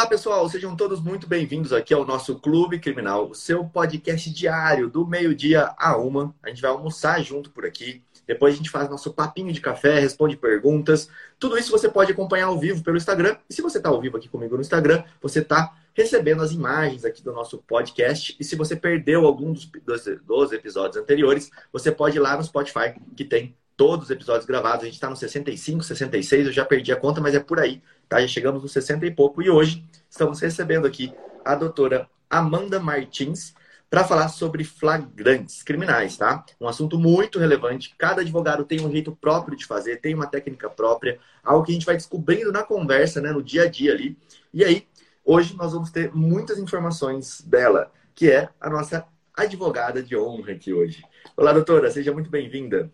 [0.00, 4.88] Olá, pessoal, sejam todos muito bem-vindos aqui ao nosso Clube Criminal, o seu podcast diário
[4.88, 6.34] do meio-dia a uma.
[6.42, 8.02] A gente vai almoçar junto por aqui.
[8.26, 11.10] Depois a gente faz nosso papinho de café, responde perguntas.
[11.38, 13.36] Tudo isso você pode acompanhar ao vivo pelo Instagram.
[13.46, 17.04] E se você está ao vivo aqui comigo no Instagram, você está recebendo as imagens
[17.04, 18.34] aqui do nosso podcast.
[18.40, 22.42] E se você perdeu algum dos, dos, dos episódios anteriores, você pode ir lá no
[22.42, 24.82] Spotify, que tem todos os episódios gravados.
[24.82, 27.82] A gente está no 65, 66, eu já perdi a conta, mas é por aí,
[28.10, 28.20] tá?
[28.20, 29.40] Já chegamos no 60 e pouco.
[29.40, 33.54] E hoje estamos recebendo aqui a doutora Amanda Martins,
[33.88, 36.44] para falar sobre flagrantes criminais, tá?
[36.60, 37.92] Um assunto muito relevante.
[37.98, 41.74] Cada advogado tem um jeito próprio de fazer, tem uma técnica própria, algo que a
[41.74, 44.16] gente vai descobrindo na conversa, né, no dia a dia ali.
[44.54, 44.86] E aí,
[45.24, 50.72] hoje nós vamos ter muitas informações dela, que é a nossa advogada de honra aqui
[50.72, 51.02] hoje.
[51.36, 52.92] Olá, doutora, seja muito bem-vinda.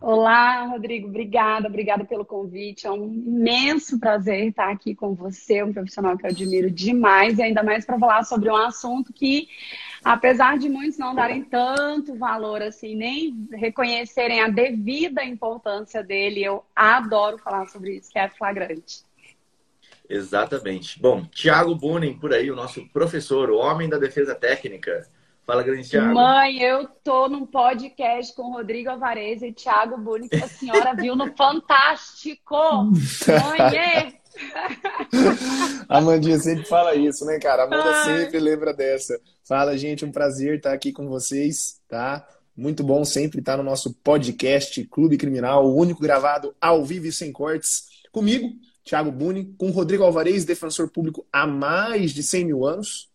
[0.00, 2.86] Olá, Rodrigo, obrigada, obrigada pelo convite.
[2.86, 7.42] É um imenso prazer estar aqui com você, um profissional que eu admiro demais, e
[7.42, 9.48] ainda mais para falar sobre um assunto que
[10.04, 16.62] apesar de muitos não darem tanto valor assim, nem reconhecerem a devida importância dele, eu
[16.76, 19.02] adoro falar sobre isso, que é flagrante.
[20.08, 21.00] Exatamente.
[21.00, 25.08] Bom, Tiago Bunin, por aí, o nosso professor, o homem da defesa técnica.
[25.46, 26.14] Fala, grande Thiago.
[26.14, 31.14] Mãe, eu tô num podcast com Rodrigo Alvarez e Thiago Bunin, que a senhora viu
[31.14, 32.56] no Fantástico.
[32.56, 34.12] Mãe, é...
[35.86, 37.62] A Amandinha sempre fala isso, né, cara?
[37.62, 38.04] A Amanda Ai.
[38.04, 39.20] sempre lembra dessa.
[39.46, 42.26] Fala, gente, um prazer estar aqui com vocês, tá?
[42.56, 47.12] Muito bom sempre estar no nosso podcast Clube Criminal, o único gravado ao vivo e
[47.12, 47.84] sem cortes.
[48.10, 48.48] Comigo,
[48.82, 53.10] Thiago Buni, com Rodrigo Alvarez, defensor público há mais de 100 mil anos,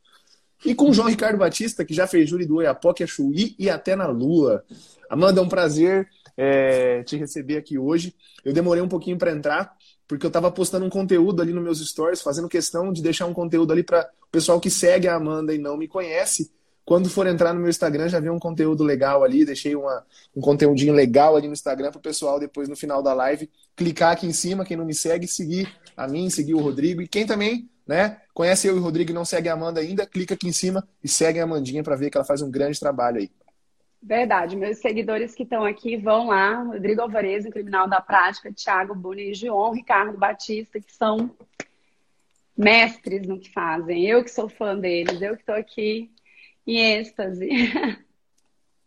[0.65, 3.95] e com João Ricardo Batista, que já fez júri do Oiapoque, a Chuí e até
[3.95, 4.63] na Lua.
[5.09, 8.13] Amanda, é um prazer é, te receber aqui hoje.
[8.43, 9.73] Eu demorei um pouquinho para entrar,
[10.07, 13.33] porque eu estava postando um conteúdo ali nos meus stories, fazendo questão de deixar um
[13.33, 16.51] conteúdo ali para o pessoal que segue a Amanda e não me conhece.
[16.85, 20.03] Quando for entrar no meu Instagram, já vi um conteúdo legal ali, deixei uma,
[20.35, 23.49] um conteúdinho legal ali no Instagram para o pessoal depois no final da live
[23.79, 27.01] clicar aqui em cima, quem não me segue, seguir a mim, seguir o Rodrigo.
[27.01, 30.05] E quem também né, conhece eu e o Rodrigo e não segue a Amanda ainda,
[30.05, 32.79] clica aqui em cima e segue a Amandinha para ver que ela faz um grande
[32.79, 33.31] trabalho aí.
[33.99, 38.93] Verdade, meus seguidores que estão aqui vão lá, Rodrigo Alvarez, o Criminal da Prática, Thiago
[38.93, 41.35] Buni, João Ricardo Batista, que são
[42.55, 44.05] mestres no que fazem.
[44.05, 46.11] Eu que sou fã deles, eu que estou aqui
[46.67, 47.49] em êxtase.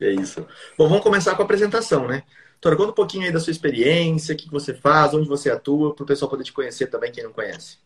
[0.00, 0.46] É isso.
[0.78, 2.22] Bom, vamos começar com a apresentação, né?
[2.60, 5.94] Tora, conta um pouquinho aí da sua experiência, o que você faz, onde você atua,
[5.94, 7.78] para o pessoal poder te conhecer também, quem não conhece.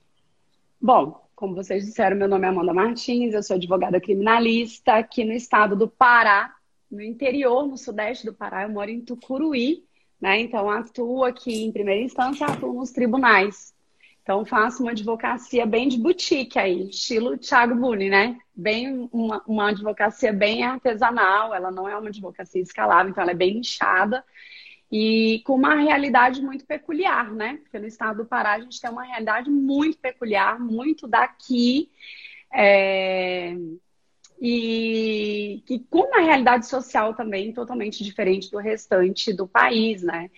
[0.81, 5.32] Bom, como vocês disseram, meu nome é Amanda Martins, eu sou advogada criminalista aqui no
[5.32, 6.54] estado do Pará,
[6.91, 9.84] no interior, no sudeste do Pará, eu moro em Tucuruí,
[10.20, 10.38] né?
[10.41, 13.75] Então atuo aqui em primeira instância, atuo nos tribunais.
[14.22, 18.38] Então faço uma advocacia bem de boutique aí, estilo Thiago Buni, né?
[18.54, 23.36] Bem uma, uma advocacia bem artesanal, ela não é uma advocacia escalável, então ela é
[23.36, 24.22] bem inchada
[24.91, 27.58] e com uma realidade muito peculiar, né?
[27.62, 31.91] Porque no estado do Pará a gente tem uma realidade muito peculiar, muito daqui.
[32.52, 33.54] É
[34.41, 40.30] e, e com uma realidade social também totalmente diferente do restante do país, né?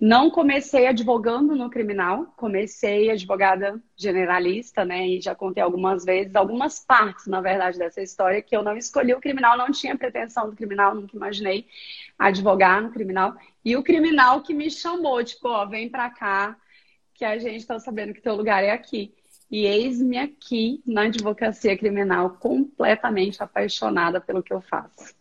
[0.00, 5.08] Não comecei advogando no criminal, comecei advogada generalista, né?
[5.08, 9.12] E já contei algumas vezes, algumas partes, na verdade, dessa história, que eu não escolhi
[9.12, 11.66] o criminal, não tinha pretensão do criminal, nunca imaginei
[12.16, 13.34] advogar no criminal.
[13.64, 16.56] E o criminal que me chamou, tipo, ó, vem pra cá,
[17.12, 19.12] que a gente tá sabendo que teu lugar é aqui.
[19.50, 25.12] E eis-me aqui na advocacia criminal, completamente apaixonada pelo que eu faço.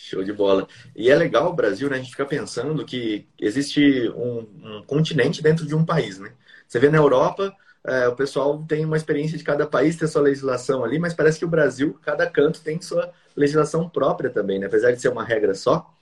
[0.00, 0.68] Show de bola.
[0.94, 1.96] E é legal o Brasil, né?
[1.96, 6.32] A gente fica pensando que existe um, um continente dentro de um país, né?
[6.68, 7.52] Você vê na Europa,
[7.84, 11.40] é, o pessoal tem uma experiência de cada país ter sua legislação ali, mas parece
[11.40, 14.66] que o Brasil, cada canto tem sua legislação própria também, né?
[14.66, 15.92] Apesar de ser uma regra só,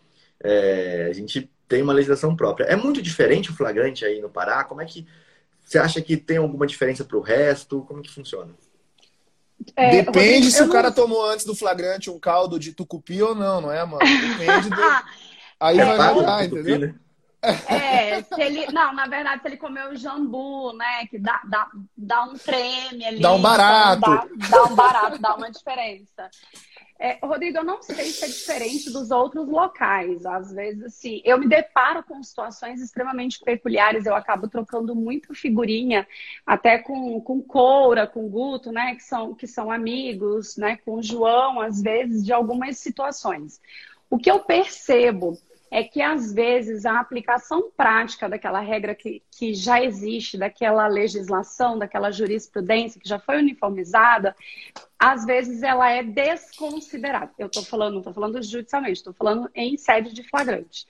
[0.44, 2.64] é, a gente tem uma legislação própria.
[2.66, 4.62] É muito diferente o flagrante aí no Pará?
[4.62, 5.06] Como é que
[5.64, 7.80] você acha que tem alguma diferença para o resto?
[7.82, 8.52] Como que funciona?
[9.74, 10.94] É, Depende Rodrigo, se o cara não...
[10.94, 13.98] tomou antes do flagrante um caldo de tucupi ou não, não é, mano?
[13.98, 14.76] Depende do...
[15.58, 16.78] Aí é, vai mudar, entendeu?
[16.78, 16.94] Né?
[17.42, 18.66] É, se ele.
[18.72, 21.06] Não, na verdade, se ele comeu jambu, né?
[21.06, 23.20] Que dá, dá, dá um treme ali.
[23.20, 24.00] Dá um barato.
[24.00, 26.28] Dá, dá um barato, dá uma diferença.
[26.98, 30.24] É, Rodrigo, eu não sei se é diferente dos outros locais.
[30.24, 34.06] Às vezes, assim, eu me deparo com situações extremamente peculiares.
[34.06, 36.06] Eu acabo trocando muito figurinha,
[36.46, 38.94] até com, com Coura, com Guto, né?
[38.94, 40.78] Que são, que são amigos, né?
[40.84, 43.60] Com João, às vezes, de algumas situações.
[44.08, 45.38] O que eu percebo
[45.70, 51.78] é que às vezes a aplicação prática daquela regra que, que já existe, daquela legislação,
[51.78, 54.34] daquela jurisprudência que já foi uniformizada,
[54.98, 57.32] às vezes ela é desconsiderada.
[57.38, 60.86] Eu estou falando, não estou falando judicialmente, estou falando em sede de flagrante.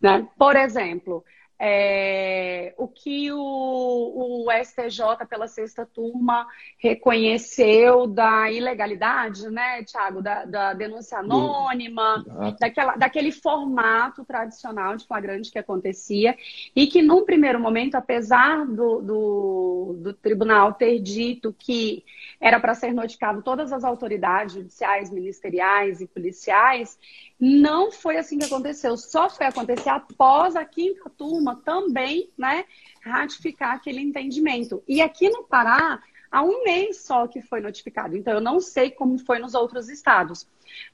[0.00, 0.26] Né?
[0.38, 1.24] Por exemplo,
[1.62, 6.46] é, o que o, o, STJ, pela sexta turma,
[6.78, 12.24] reconheceu da ilegalidade, né, Tiago, da, da, denúncia anônima,
[12.58, 16.34] daquela, daquele formato tradicional de flagrante que acontecia,
[16.74, 22.02] e que, num primeiro momento, apesar do, do, do tribunal ter dito que
[22.40, 26.98] era para ser notificado todas as autoridades judiciais, ministeriais e policiais,
[27.40, 28.96] não foi assim que aconteceu.
[28.96, 32.64] Só foi acontecer após a quinta turma também, né,
[33.02, 34.82] ratificar aquele entendimento.
[34.86, 38.14] E aqui no Pará, há um mês só que foi notificado.
[38.16, 40.46] Então, eu não sei como foi nos outros estados.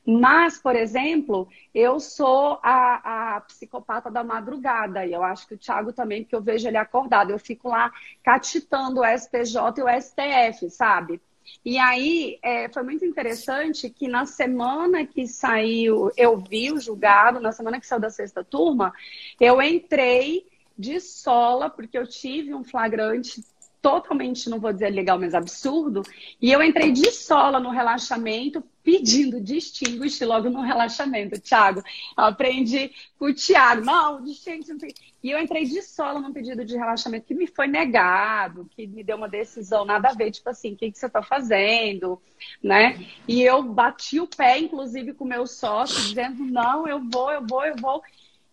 [0.06, 5.58] Mas, por exemplo, eu sou a, a, psicopata da madrugada, e eu acho que o
[5.58, 7.30] Thiago também, porque eu vejo ele acordado.
[7.30, 11.20] Eu fico lá catitando o STJ e o STF, sabe?
[11.64, 17.40] E aí é, foi muito interessante que na semana que saiu, eu vi o julgado,
[17.40, 18.92] na semana que saiu da sexta turma,
[19.40, 20.46] eu entrei
[20.78, 23.42] de sola, porque eu tive um flagrante
[23.80, 26.02] totalmente, não vou dizer legal, mas absurdo,
[26.40, 31.40] e eu entrei de sola no relaxamento, pedindo distinguish logo no relaxamento.
[31.40, 31.82] Tiago,
[32.16, 34.94] aprendi com o Tiago, não, distinguish.
[35.24, 39.02] E eu entrei de sola num pedido de relaxamento que me foi negado, que me
[39.02, 42.22] deu uma decisão nada a ver, tipo assim, o que, que você está fazendo,
[42.62, 43.04] né?
[43.26, 47.44] E eu bati o pé, inclusive, com o meu sócio, dizendo, não, eu vou, eu
[47.44, 48.00] vou, eu vou.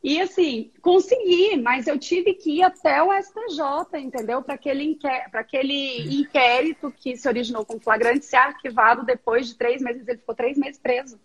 [0.04, 4.42] E assim, consegui, mas eu tive que ir até o STJ, entendeu?
[4.42, 9.82] Para aquele, inquérito, aquele inquérito que se originou com flagrante ser arquivado depois de três
[9.82, 10.06] meses.
[10.06, 11.18] Ele ficou três meses preso,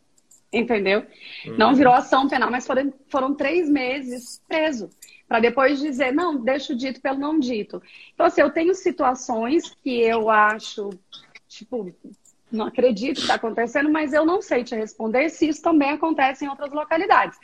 [0.53, 1.05] entendeu?
[1.45, 1.57] Uhum.
[1.57, 4.89] Não virou ação penal, mas foram, foram três meses preso.
[5.27, 7.83] Para depois dizer, não, deixa o dito pelo não dito.
[8.15, 10.91] Então, assim, eu tenho situações que eu acho,
[11.49, 11.93] tipo,
[12.50, 16.45] não acredito que está acontecendo, mas eu não sei te responder se isso também acontece
[16.45, 17.39] em outras localidades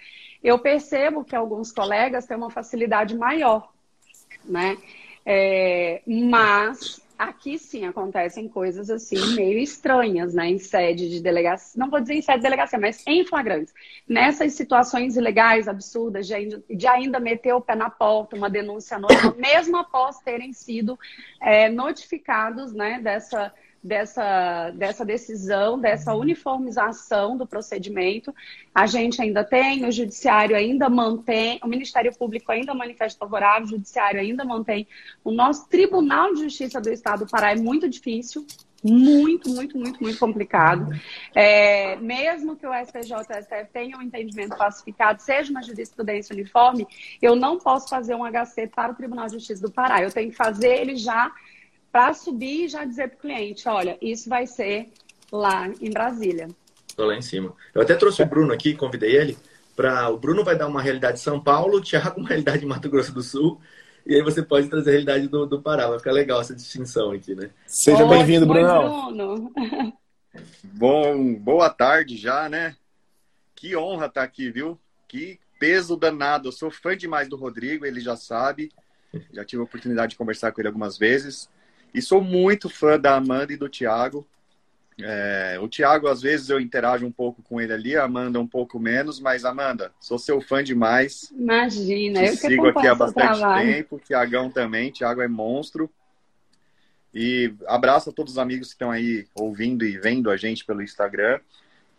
[0.45, 3.73] eu percebo que alguns colegas têm uma facilidade maior,
[4.45, 4.77] né?
[5.25, 10.51] É, mas aqui sim acontecem coisas assim meio estranhas, né?
[10.51, 13.73] Em sede de delegacia, não vou dizer em sede de delegacia, mas em flagrantes.
[14.07, 19.79] Nessas situações ilegais, absurdas, de ainda, meter o pé na porta, uma denúncia anônima, mesmo
[19.79, 20.99] após terem sido
[21.41, 23.01] é, notificados, né?
[23.03, 23.51] Dessa
[23.85, 28.35] dessa, dessa decisão, dessa uniformização do procedimento.
[28.75, 33.71] A gente ainda tem, o Judiciário ainda mantém, o Ministério Público ainda manifesta favorável, o
[33.71, 34.89] Judiciário ainda mantém.
[35.23, 38.47] O nosso Tribunal de Justiça do Estado do Pará é muito difícil,
[38.83, 40.89] muito, muito, muito, muito complicado.
[41.35, 46.35] É, mesmo que o STJ e o STF tenham um entendimento pacificado, seja uma jurisprudência
[46.35, 46.87] uniforme,
[47.21, 50.03] eu não posso fazer um HC para o Tribunal de Justiça do Pará.
[50.03, 51.31] Eu tenho que fazer ele já
[51.95, 54.91] para subir e já dizer para o cliente, olha, isso vai ser
[55.31, 56.49] lá em Brasília.
[56.89, 57.55] Estou lá em cima.
[57.73, 59.39] Eu até trouxe o Bruno aqui, convidei ele
[59.77, 62.67] para o Bruno vai dar uma realidade de São Paulo, o Thiago uma realidade de
[62.67, 63.61] Mato Grosso do Sul.
[64.05, 65.87] E aí você pode trazer a realidade do, do Pará.
[65.87, 67.51] Vai ficar legal essa distinção aqui, né?
[67.65, 69.13] Seja bem-vindo, Bruno.
[69.13, 69.53] Bruno.
[70.65, 72.77] Bom, boa tarde já, né?
[73.55, 74.77] Que honra estar aqui, viu?
[75.09, 76.49] Que peso danado.
[76.49, 78.73] Eu sou fã demais do Rodrigo, ele já sabe.
[79.33, 81.49] Já tive a oportunidade de conversar com ele algumas vezes.
[81.95, 84.27] E sou muito fã da Amanda e do Thiago.
[85.01, 88.47] É, o Thiago, às vezes, eu interajo um pouco com ele ali, a Amanda um
[88.47, 91.33] pouco menos, mas Amanda, sou seu fã demais.
[91.33, 95.89] Imagina, Te eu sigo aqui há bastante tempo, Tiagão também, Thiago é monstro.
[97.13, 100.83] E abraço a todos os amigos que estão aí ouvindo e vendo a gente pelo
[100.83, 101.39] Instagram.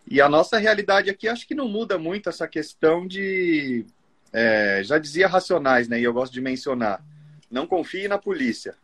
[0.05, 3.86] E a nossa realidade aqui, acho que não muda muito essa questão de.
[4.31, 6.00] É, já dizia racionais, né?
[6.00, 7.01] E eu gosto de mencionar.
[7.50, 8.75] Não confie na polícia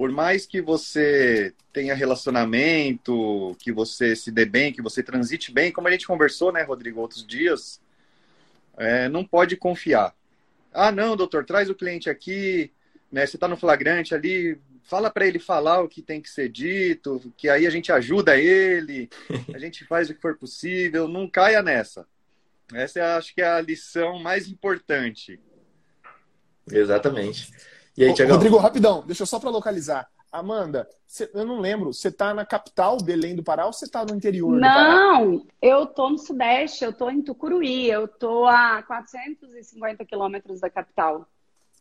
[0.00, 5.70] por mais que você tenha relacionamento, que você se dê bem, que você transite bem,
[5.70, 7.82] como a gente conversou, né, Rodrigo, outros dias,
[8.78, 10.14] é, não pode confiar.
[10.72, 12.72] Ah, não, doutor, traz o cliente aqui,
[13.12, 13.26] né?
[13.26, 17.30] Você está no flagrante ali, fala para ele falar o que tem que ser dito,
[17.36, 19.10] que aí a gente ajuda ele,
[19.52, 22.06] a gente faz o que for possível, não caia nessa.
[22.72, 25.38] Essa é, acho que é a lição mais importante.
[26.72, 27.52] Exatamente.
[27.96, 28.36] E aí, Tiagão?
[28.36, 30.08] Rodrigo, rapidão, deixa eu só para localizar.
[30.32, 34.04] Amanda, cê, eu não lembro, você está na capital, Belém do Pará, ou você está
[34.04, 40.04] no interior Não, eu tô no Sudeste, eu tô em Tucuruí, eu tô a 450
[40.04, 41.26] quilômetros da capital.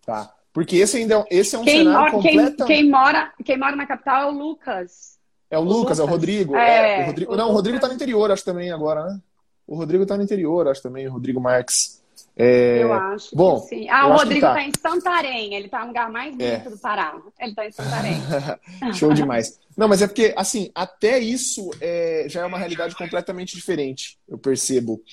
[0.03, 2.65] Tá, porque esse ainda é, esse é um quem cenário mora, completo...
[2.65, 5.19] Quem, quem, mora, quem mora na capital é o Lucas.
[5.51, 6.55] É o, o Lucas, Lucas, é o Rodrigo.
[6.55, 7.33] É, é o Rodrigo...
[7.33, 9.21] O não, o Rodrigo está no interior, acho também agora, né?
[9.67, 11.98] O Rodrigo está no interior, acho também, o Rodrigo Marques.
[12.41, 12.81] É...
[12.81, 13.89] Eu acho Bom, que sim.
[13.89, 16.37] Ah, o Rodrigo está tá em Santarém, ele está no lugar mais é.
[16.37, 16.69] bonito é.
[16.69, 17.21] do Pará.
[17.37, 18.17] Ele está em Santarém.
[18.95, 19.59] Show demais.
[19.75, 24.37] Não, mas é porque, assim, até isso é, já é uma realidade completamente diferente, eu
[24.37, 25.03] percebo.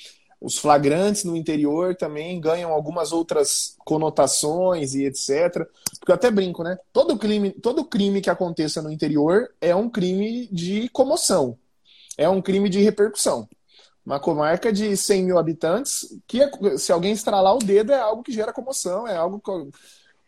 [0.40, 5.66] Os flagrantes no interior também ganham algumas outras conotações e etc.
[5.98, 6.78] Porque eu até brinco, né?
[6.92, 11.58] Todo crime, todo crime que aconteça no interior é um crime de comoção,
[12.16, 13.48] é um crime de repercussão.
[14.06, 18.22] Uma comarca de 100 mil habitantes, que é, se alguém estralar o dedo é algo
[18.22, 19.76] que gera comoção, é algo que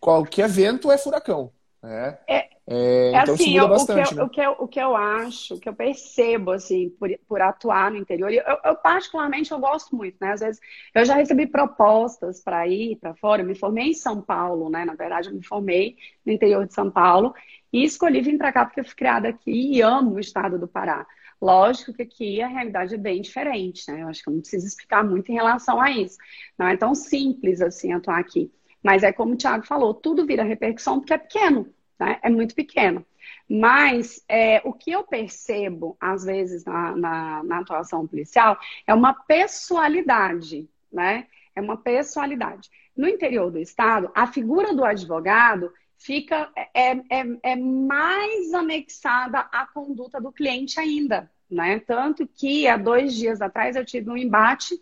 [0.00, 1.52] qualquer vento é furacão.
[1.80, 2.18] Né?
[2.26, 4.24] É, é, é então assim, eu, bastante, o, que eu, né?
[4.24, 7.92] o, que eu, o que eu acho, o que eu percebo, assim, por, por atuar
[7.92, 10.32] no interior, eu, eu, particularmente eu gosto muito, né?
[10.32, 10.60] Às vezes
[10.92, 14.84] eu já recebi propostas para ir para fora, eu me formei em São Paulo, né?
[14.84, 17.32] Na verdade, eu me formei no interior de São Paulo
[17.72, 20.66] e escolhi vir para cá porque eu fui criada aqui e amo o estado do
[20.66, 21.06] Pará.
[21.40, 24.02] Lógico que aqui a realidade é bem diferente, né?
[24.02, 26.18] Eu acho que eu não preciso explicar muito em relação a isso.
[26.58, 28.52] Não é tão simples assim atuar aqui.
[28.82, 32.18] Mas é como o Thiago falou, tudo vira repercussão porque é pequeno, né?
[32.22, 33.04] É muito pequeno.
[33.48, 39.14] Mas é, o que eu percebo, às vezes, na, na, na atuação policial, é uma
[39.14, 41.26] pessoalidade, né?
[41.54, 42.68] É uma pessoalidade.
[42.96, 49.66] No interior do Estado, a figura do advogado fica é, é, é mais anexada à
[49.66, 51.80] conduta do cliente ainda, né?
[51.80, 54.80] Tanto que há dois dias atrás eu tive um embate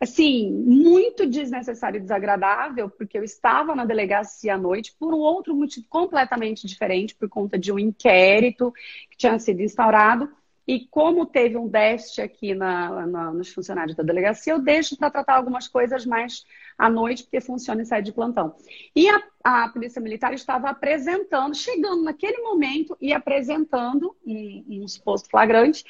[0.00, 5.54] assim, muito desnecessário e desagradável, porque eu estava na delegacia à noite por um outro
[5.56, 8.72] motivo completamente diferente, por conta de um inquérito
[9.10, 10.30] que tinha sido instaurado.
[10.66, 15.10] E como teve um déficit aqui na, na, nos funcionários da delegacia, eu deixo para
[15.10, 16.44] tratar algumas coisas mais
[16.78, 18.54] à noite, porque funciona em sede de plantão.
[18.94, 25.28] E a, a Polícia Militar estava apresentando, chegando naquele momento e apresentando um, um suposto
[25.28, 25.84] flagrante,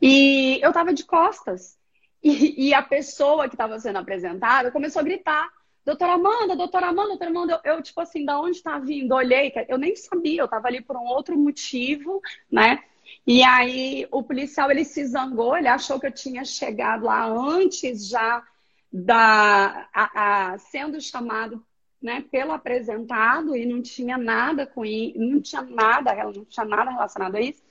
[0.00, 1.78] e eu estava de costas.
[2.22, 5.48] E, e, a pessoa que estava sendo apresentada começou a gritar.
[5.86, 9.14] Doutora Amanda, doutora Amanda, doutora Amanda, eu, eu tipo assim, da onde está vindo?
[9.14, 12.20] Olhei, eu nem sabia, eu estava ali por um outro motivo,
[12.52, 12.78] né?
[13.26, 18.06] E aí o policial ele se zangou, ele achou que eu tinha chegado lá antes
[18.06, 18.44] já
[18.92, 21.64] da a, a, sendo chamado
[22.02, 26.90] né, pelo apresentado e não tinha nada com isso, não tinha nada, não tinha nada
[26.90, 27.62] relacionado a isso.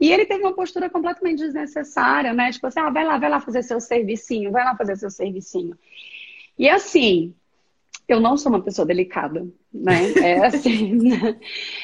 [0.00, 2.52] E ele teve uma postura completamente desnecessária, né?
[2.52, 5.76] Tipo assim, ah, vai lá, vai lá fazer seu servicinho, vai lá fazer seu servicinho.
[6.56, 7.34] E assim,
[8.06, 10.12] eu não sou uma pessoa delicada, né?
[10.22, 11.38] É assim, né?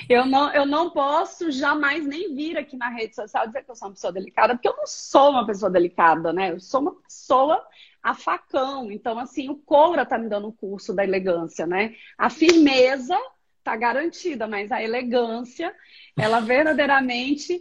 [0.08, 3.76] eu não, eu não posso jamais nem vir aqui na rede social dizer que eu
[3.76, 6.52] sou uma pessoa delicada, porque eu não sou uma pessoa delicada, né?
[6.52, 7.64] Eu sou uma pessoa
[8.04, 8.92] a facão.
[8.92, 11.94] Então, assim, o Coura tá me dando o curso da elegância, né?
[12.18, 13.18] A firmeza
[13.64, 15.74] tá garantida, mas a elegância,
[16.16, 17.60] ela verdadeiramente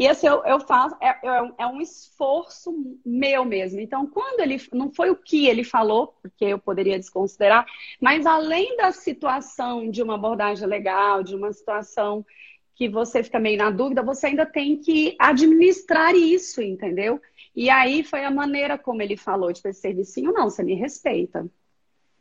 [0.00, 2.72] e assim, eu, eu faço, é, é, é, um esforço
[3.04, 3.80] meu mesmo.
[3.80, 4.56] Então, quando ele.
[4.72, 7.66] Não foi o que ele falou, porque eu poderia desconsiderar,
[8.00, 12.24] mas além da situação de uma abordagem legal, de uma situação
[12.74, 17.20] que você fica meio na dúvida, você ainda tem que administrar isso, entendeu?
[17.54, 21.48] E aí foi a maneira como ele falou, tipo, esse servicinho, não, você me respeita.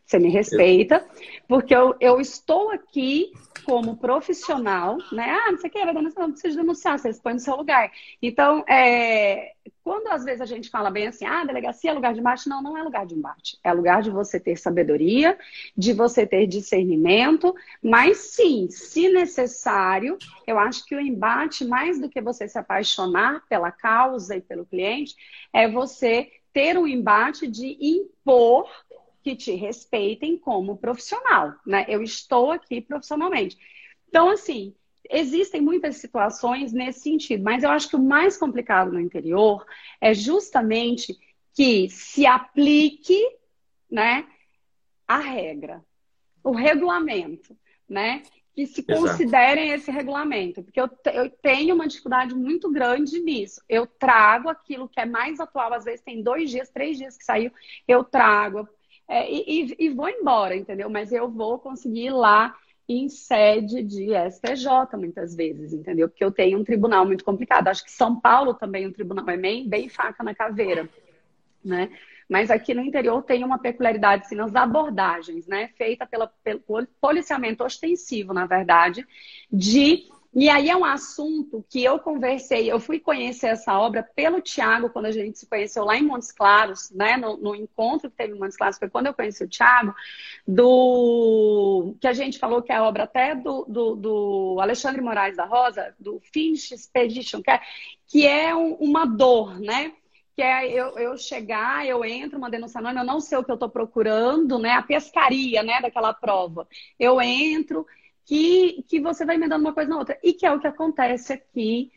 [0.09, 1.07] Você me respeita,
[1.47, 3.31] porque eu, eu estou aqui
[3.63, 5.29] como profissional, né?
[5.29, 7.91] Ah, não sei o que, não precisa denunciar, você expõe no seu lugar.
[8.19, 9.51] Então, é,
[9.83, 12.59] quando às vezes a gente fala bem assim, ah, delegacia é lugar de embate, não,
[12.59, 13.59] não é lugar de embate.
[13.63, 15.37] É lugar de você ter sabedoria,
[15.77, 22.09] de você ter discernimento, mas sim, se necessário, eu acho que o embate, mais do
[22.09, 25.15] que você se apaixonar pela causa e pelo cliente,
[25.53, 28.67] é você ter um embate de impor
[29.23, 31.85] que te respeitem como profissional, né?
[31.87, 33.57] Eu estou aqui profissionalmente.
[34.07, 34.73] Então, assim,
[35.09, 39.65] existem muitas situações nesse sentido, mas eu acho que o mais complicado no interior
[39.99, 41.17] é justamente
[41.53, 43.19] que se aplique,
[43.89, 44.27] né,
[45.07, 45.83] a regra,
[46.43, 47.57] o regulamento,
[47.87, 48.21] né?
[48.53, 53.61] Que se considerem esse regulamento, porque eu, eu tenho uma dificuldade muito grande nisso.
[53.67, 57.23] Eu trago aquilo que é mais atual, às vezes tem dois dias, três dias que
[57.23, 57.51] saiu,
[57.87, 58.67] eu trago,
[59.09, 60.87] é, e, e, vou embora, entendeu?
[60.87, 62.55] Mas eu vou conseguir ir lá
[62.87, 66.07] em sede de STJ muitas vezes, entendeu?
[66.07, 67.67] Porque eu tenho um tribunal muito complicado.
[67.67, 70.87] Acho que São Paulo também, o tribunal é bem, bem faca na caveira,
[71.65, 71.89] né?
[72.29, 75.69] Mas aqui no interior tem uma peculiaridade assim, nas abordagens, né?
[75.69, 76.61] Feita pela, pelo
[77.01, 79.03] policiamento ostensivo, na verdade,
[79.51, 84.39] de e aí é um assunto que eu conversei, eu fui conhecer essa obra pelo
[84.39, 87.17] Tiago, quando a gente se conheceu lá em Montes Claros, né?
[87.17, 89.93] No, no, encontro que teve em Montes Claros, foi quando eu conheci o Tiago,
[90.47, 95.35] do que a gente falou que é a obra até do, do, do Alexandre Moraes
[95.35, 97.61] da Rosa, do Finish Expedition, que é,
[98.07, 99.93] que é um, uma dor, né?
[100.35, 103.51] que é eu, eu chegar, eu entro, uma denúncia anônima, eu não sei o que
[103.51, 104.71] eu estou procurando, né?
[104.71, 106.65] A pescaria, né, daquela prova.
[106.97, 107.85] Eu entro,
[108.29, 110.15] que, que você vai emendando uma coisa na outra.
[110.23, 111.91] E que é o que acontece aqui,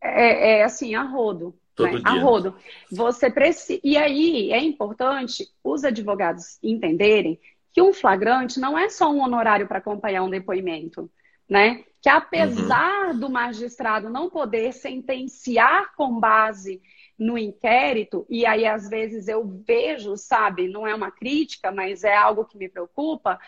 [0.00, 1.56] é, é assim, a rodo.
[1.72, 2.02] Todo né?
[2.04, 2.56] A rodo.
[2.90, 3.80] Você precisa.
[3.84, 7.38] E aí é importante os advogados entenderem
[7.72, 11.08] que um flagrante não é só um honorário para acompanhar um depoimento,
[11.48, 11.84] né?
[12.02, 13.20] Que apesar uhum.
[13.20, 16.82] do magistrado não poder sentenciar com base
[17.16, 22.16] no inquérito, e aí às vezes eu vejo, sabe, não é uma crítica, mas é
[22.16, 23.38] algo que me preocupa,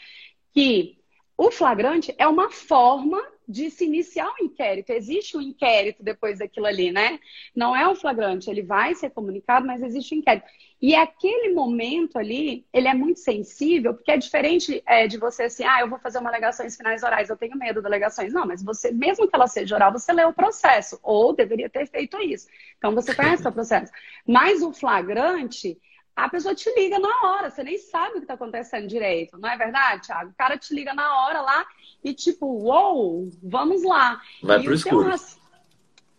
[0.52, 0.99] que
[1.40, 3.18] o flagrante é uma forma
[3.48, 4.90] de se iniciar o um inquérito.
[4.90, 7.18] Existe um inquérito depois daquilo ali, né?
[7.56, 10.46] Não é o flagrante, ele vai ser comunicado, mas existe um inquérito.
[10.82, 15.64] E aquele momento ali, ele é muito sensível, porque é diferente é, de você assim,
[15.64, 18.34] ah, eu vou fazer uma alegações finais orais, eu tenho medo de alegações.
[18.34, 21.86] Não, mas você, mesmo que ela seja oral, você lê o processo, ou deveria ter
[21.86, 22.48] feito isso.
[22.76, 23.90] Então você conhece o processo.
[24.26, 25.78] Mas o flagrante,
[26.24, 29.48] a pessoa te liga na hora, você nem sabe o que está acontecendo direito, não
[29.48, 30.30] é verdade, Thiago?
[30.30, 31.66] O cara te liga na hora lá
[32.02, 34.20] e tipo, uou, wow, vamos lá.
[34.42, 35.10] Vai e pro escuro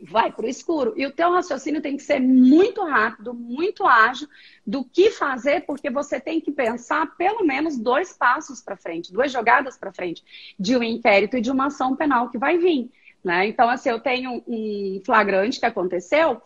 [0.03, 0.93] vai para o escuro.
[0.97, 4.27] E o teu raciocínio tem que ser muito rápido, muito ágil
[4.65, 9.31] do que fazer, porque você tem que pensar pelo menos dois passos para frente, duas
[9.31, 10.23] jogadas para frente
[10.59, 12.89] de um inquérito e de uma ação penal que vai vir.
[13.23, 13.47] Né?
[13.47, 16.41] Então, assim, eu tenho um flagrante que aconteceu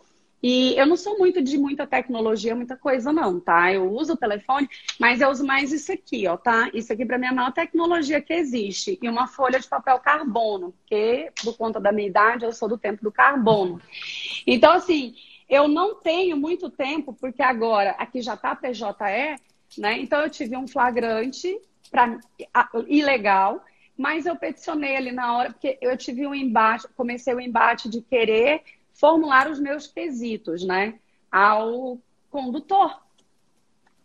[0.47, 3.73] e eu não sou muito de muita tecnologia, muita coisa, não, tá?
[3.73, 6.69] Eu uso o telefone, mas eu uso mais isso aqui, ó, tá?
[6.71, 8.99] Isso aqui para mim é a maior tecnologia que existe.
[9.01, 12.77] E uma folha de papel carbono, porque, por conta da minha idade, eu sou do
[12.77, 13.81] tempo do carbono.
[14.45, 15.15] Então, assim,
[15.49, 19.41] eu não tenho muito tempo, porque agora aqui já tá PJE,
[19.79, 19.97] né?
[19.97, 21.59] Então eu tive um flagrante
[21.89, 22.19] pra,
[22.87, 23.65] ilegal,
[23.97, 27.99] mas eu peticionei ali na hora, porque eu tive um embate, comecei o embate de
[27.99, 28.61] querer
[28.95, 30.99] formular os meus quesitos, né?
[31.31, 31.99] Ao
[32.31, 33.01] condutor.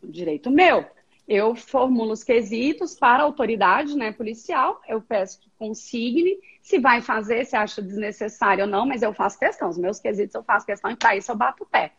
[0.02, 0.84] Direito meu.
[1.26, 7.00] Eu formulo os quesitos para a autoridade né, policial, eu peço que consigne, se vai
[7.00, 10.66] fazer, se acha desnecessário ou não, mas eu faço questão, os meus quesitos eu faço
[10.66, 11.92] questão e para isso eu bato o pé.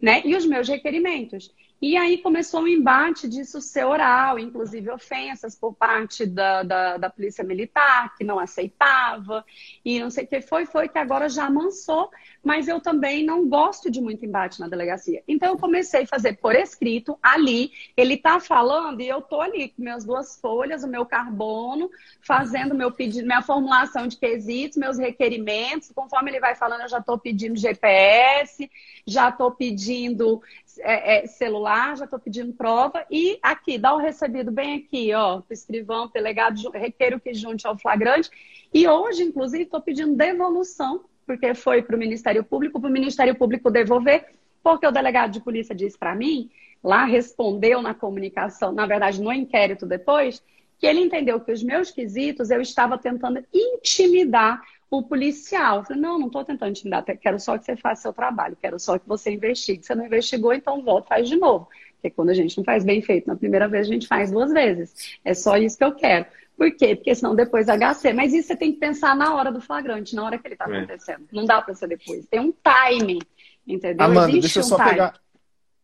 [0.00, 0.22] Né?
[0.24, 1.54] E os meus requerimentos.
[1.82, 7.10] E aí começou um embate disso ser oral, inclusive ofensas por parte da, da, da,
[7.10, 9.44] polícia militar, que não aceitava,
[9.84, 12.08] e não sei o que foi, foi que agora já amansou,
[12.40, 15.24] mas eu também não gosto de muito embate na delegacia.
[15.26, 19.70] Então eu comecei a fazer por escrito, ali, ele está falando e eu estou ali
[19.70, 21.90] com minhas duas folhas, o meu carbono,
[22.20, 26.98] fazendo meu pedido, minha formulação de quesitos, meus requerimentos, conforme ele vai falando, eu já
[26.98, 28.70] estou pedindo GPS,
[29.04, 30.40] já estou pedindo
[30.80, 33.04] é, é, celular, já estou pedindo prova.
[33.10, 38.30] E aqui, dá o recebido bem aqui, ó, escrivão, delegado, requeiro que junte ao flagrante.
[38.72, 43.34] E hoje, inclusive, estou pedindo devolução, porque foi para o Ministério Público, para o Ministério
[43.34, 44.26] Público devolver,
[44.62, 46.50] porque o delegado de polícia disse para mim,
[46.82, 50.42] lá respondeu na comunicação, na verdade, no inquérito depois,
[50.82, 55.78] que ele entendeu que os meus quesitos eu estava tentando intimidar o policial.
[55.78, 58.80] Eu falei, não, não estou tentando intimidar, quero só que você faça seu trabalho, quero
[58.80, 59.86] só que você investigue.
[59.86, 61.68] Você não investigou, então volta, faz de novo.
[61.94, 64.52] Porque quando a gente não faz bem feito na primeira vez, a gente faz duas
[64.52, 65.16] vezes.
[65.24, 66.26] É só isso que eu quero.
[66.56, 66.96] Por quê?
[66.96, 68.12] Porque senão depois HC.
[68.12, 70.68] Mas isso você tem que pensar na hora do flagrante, na hora que ele está
[70.68, 70.78] é.
[70.78, 71.28] acontecendo.
[71.30, 72.26] Não dá para ser depois.
[72.26, 73.20] Tem um timing,
[73.64, 74.04] entendeu?
[74.04, 75.20] Amanda, Existe deixa eu só um pegar,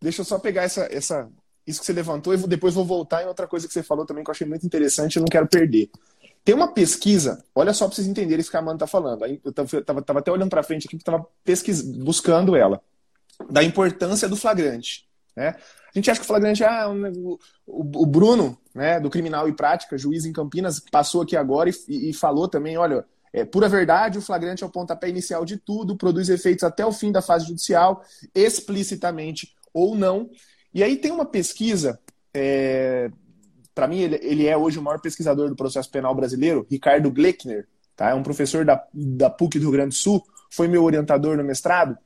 [0.02, 1.30] deixa eu só pegar essa, essa,
[1.68, 4.24] isso que você levantou e depois vou voltar em outra coisa que você falou também
[4.24, 5.90] que eu achei muito interessante e não quero perder.
[6.44, 9.24] Tem uma pesquisa, olha só para vocês entenderem isso que a Amanda está falando.
[9.26, 9.40] Eu
[9.80, 11.26] estava até olhando para frente aqui, estava
[11.98, 12.80] buscando ela,
[13.50, 15.06] da importância do flagrante.
[15.36, 15.48] Né?
[15.48, 19.98] A gente acha que o flagrante, ah, o, o, Bruno, né, do Criminal e Prática,
[19.98, 24.22] juiz em Campinas, passou aqui agora e, e falou também, olha, é pura verdade, o
[24.22, 28.02] flagrante é o pontapé inicial de tudo, produz efeitos até o fim da fase judicial,
[28.34, 30.30] explicitamente ou não.
[30.72, 31.98] E aí tem uma pesquisa
[32.34, 33.10] é,
[33.78, 37.68] para mim, ele, ele, é hoje o maior pesquisador do processo penal brasileiro, Ricardo Gleckner,
[37.94, 38.10] tá?
[38.10, 41.44] é um professor da, da PUC do Rio Grande do Sul, foi meu orientador no
[41.44, 41.96] mestrado,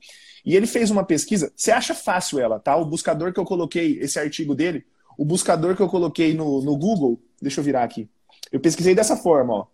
[0.45, 2.75] e ele fez uma pesquisa, você acha fácil ela, tá?
[2.75, 4.85] O buscador que eu coloquei, esse artigo dele,
[5.17, 8.07] o buscador que eu coloquei no, no Google, deixa eu virar aqui,
[8.51, 9.67] eu pesquisei dessa forma, ó,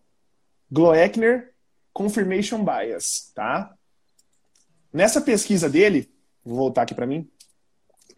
[0.71, 1.54] Gloeckner
[1.91, 3.75] Confirmation Bias, tá?
[4.93, 6.10] Nessa pesquisa dele,
[6.45, 7.30] vou voltar aqui para mim,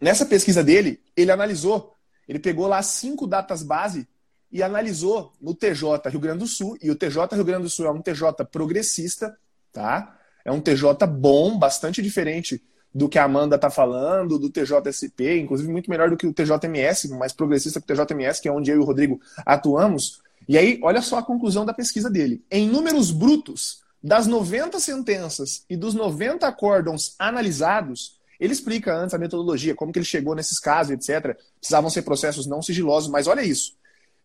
[0.02, 1.92] nessa pesquisa dele, ele analisou
[2.28, 4.06] ele pegou lá cinco datas base
[4.50, 7.86] e analisou no TJ Rio Grande do Sul, e o TJ Rio Grande do Sul
[7.86, 9.36] é um TJ progressista,
[9.72, 10.18] tá?
[10.44, 12.62] É um TJ bom, bastante diferente
[12.94, 17.08] do que a Amanda está falando, do TJSP, inclusive muito melhor do que o TJMS,
[17.08, 20.20] mais progressista que o TJMS, que é onde eu e o Rodrigo atuamos.
[20.46, 22.44] E aí, olha só a conclusão da pesquisa dele.
[22.50, 29.18] Em números brutos, das 90 sentenças e dos 90 acórdons analisados, Ele explica antes a
[29.18, 31.38] metodologia, como que ele chegou nesses casos, etc.
[31.60, 33.76] Precisavam ser processos não sigilosos, mas olha isso.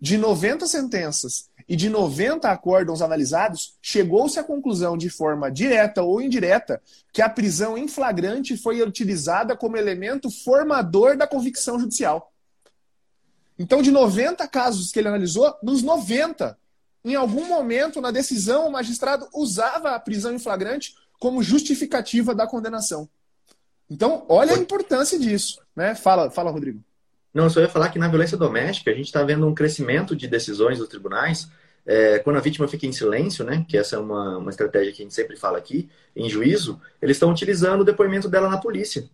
[0.02, 6.20] De 90 sentenças e de 90 acórdãos analisados, chegou-se à conclusão de forma direta ou
[6.20, 6.82] indireta
[7.14, 12.34] que a prisão em flagrante foi utilizada como elemento formador da convicção judicial.
[13.60, 16.58] Então, de 90 casos que ele analisou, nos 90,
[17.06, 22.48] em algum momento na decisão, o magistrado usava a prisão em flagrante como justificativa da
[22.48, 23.08] condenação.
[23.90, 25.62] Então, olha a importância disso.
[25.76, 25.96] Né?
[25.96, 26.82] Fala, fala, Rodrigo.
[27.34, 30.16] Não, eu só ia falar que na violência doméstica a gente está vendo um crescimento
[30.16, 31.50] de decisões dos tribunais
[31.88, 35.02] é, quando a vítima fica em silêncio, né, que essa é uma, uma estratégia que
[35.02, 39.10] a gente sempre fala aqui, em juízo, eles estão utilizando o depoimento dela na polícia.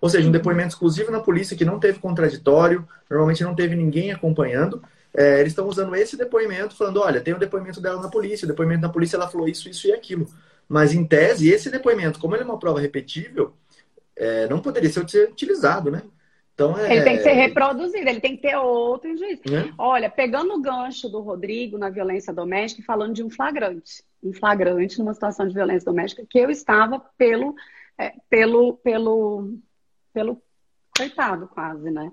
[0.00, 4.12] Ou seja, um depoimento exclusivo na polícia que não teve contraditório, normalmente não teve ninguém
[4.12, 4.82] acompanhando.
[5.12, 8.48] É, eles estão usando esse depoimento, falando: olha, tem o depoimento dela na polícia, o
[8.48, 10.28] depoimento na polícia ela falou isso, isso e aquilo.
[10.68, 13.54] Mas, em tese, esse depoimento, como ele é uma prova repetível,
[14.16, 16.02] é, não poderia ser utilizado, né?
[16.54, 16.90] Então, é...
[16.90, 19.38] Ele tem que ser reproduzido, ele tem que ter outro juiz.
[19.44, 19.74] Né?
[19.76, 24.98] Olha, pegando o gancho do Rodrigo na violência doméstica, falando de um flagrante, um flagrante
[24.98, 27.54] numa situação de violência doméstica, que eu estava pelo,
[27.98, 29.58] é, pelo, pelo
[30.16, 30.42] pelo
[30.96, 32.10] coitado, quase, né?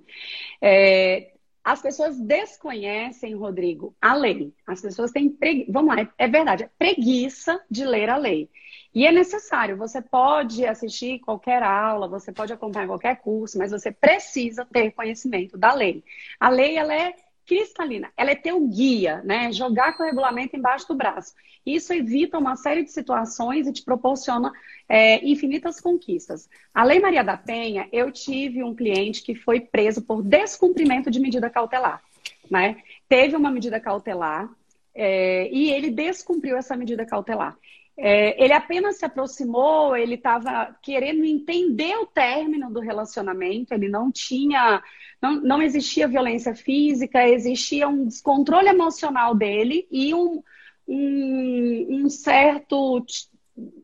[0.61, 1.31] É,
[1.63, 4.53] as pessoas desconhecem, Rodrigo, a lei.
[4.67, 5.71] As pessoas têm preguiça.
[5.71, 8.49] Vamos lá, é verdade, é preguiça de ler a lei.
[8.93, 13.91] E é necessário, você pode assistir qualquer aula, você pode acompanhar qualquer curso, mas você
[13.91, 16.03] precisa ter conhecimento da lei.
[16.39, 18.11] A lei, ela é cristalina.
[18.15, 19.51] Ela é teu guia, né?
[19.51, 21.33] Jogar com o regulamento embaixo do braço.
[21.65, 24.51] Isso evita uma série de situações e te proporciona
[24.87, 26.49] é, infinitas conquistas.
[26.73, 31.19] A Lei Maria da Penha, eu tive um cliente que foi preso por descumprimento de
[31.19, 32.01] medida cautelar,
[32.49, 32.77] né?
[33.07, 34.49] Teve uma medida cautelar
[34.93, 37.57] é, e ele descumpriu essa medida cautelar.
[37.95, 44.11] É, ele apenas se aproximou, ele estava querendo entender o término do relacionamento, ele não
[44.11, 44.81] tinha,
[45.21, 50.43] não, não existia violência física, existia um descontrole emocional dele e um,
[50.87, 53.05] um, um certo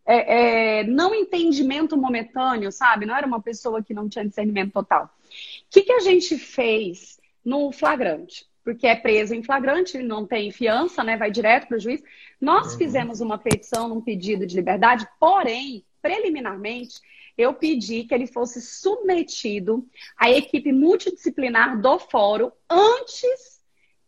[0.08, 3.06] é, é, não entendimento momentâneo, sabe?
[3.06, 5.06] Não era uma pessoa que não tinha discernimento total.
[5.06, 5.10] O
[5.69, 8.50] que, que a gente fez no flagrante?
[8.63, 11.17] porque é preso em flagrante, não tem fiança, né?
[11.17, 12.04] Vai direto para o juiz.
[12.39, 12.78] Nós uhum.
[12.78, 16.99] fizemos uma petição, um pedido de liberdade, porém, preliminarmente,
[17.38, 23.60] eu pedi que ele fosse submetido à equipe multidisciplinar do fórum antes,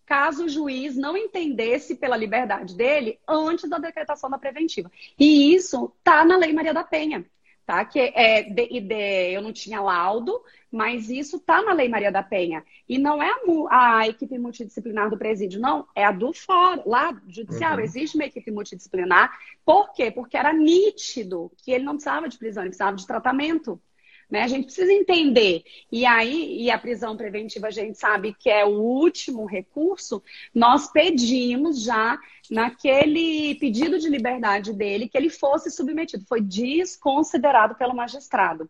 [0.05, 4.91] caso o juiz não entendesse pela liberdade dele, antes da decretação da preventiva.
[5.17, 7.25] E isso está na Lei Maria da Penha
[7.71, 7.85] tá?
[7.85, 12.23] Que é de, de, eu não tinha laudo, mas isso está na Lei Maria da
[12.23, 12.63] Penha.
[12.88, 13.29] E não é
[13.69, 17.75] a, a, equipe multidisciplinar do presídio, não, é a do fórum, lá judicial.
[17.75, 17.81] Uhum.
[17.81, 19.38] Existe uma equipe multidisciplinar.
[19.65, 20.10] Por quê?
[20.10, 23.81] Porque era nítido que ele não precisava de prisão, ele precisava de tratamento.
[24.29, 24.43] Né?
[24.43, 25.63] A gente precisa entender.
[25.91, 30.23] E aí, e a prisão preventiva a gente sabe que é o último recurso,
[30.55, 32.17] nós pedimos já
[32.49, 38.69] naquele pedido de liberdade dele que ele fosse submetido, foi desconsiderado pelo magistrado.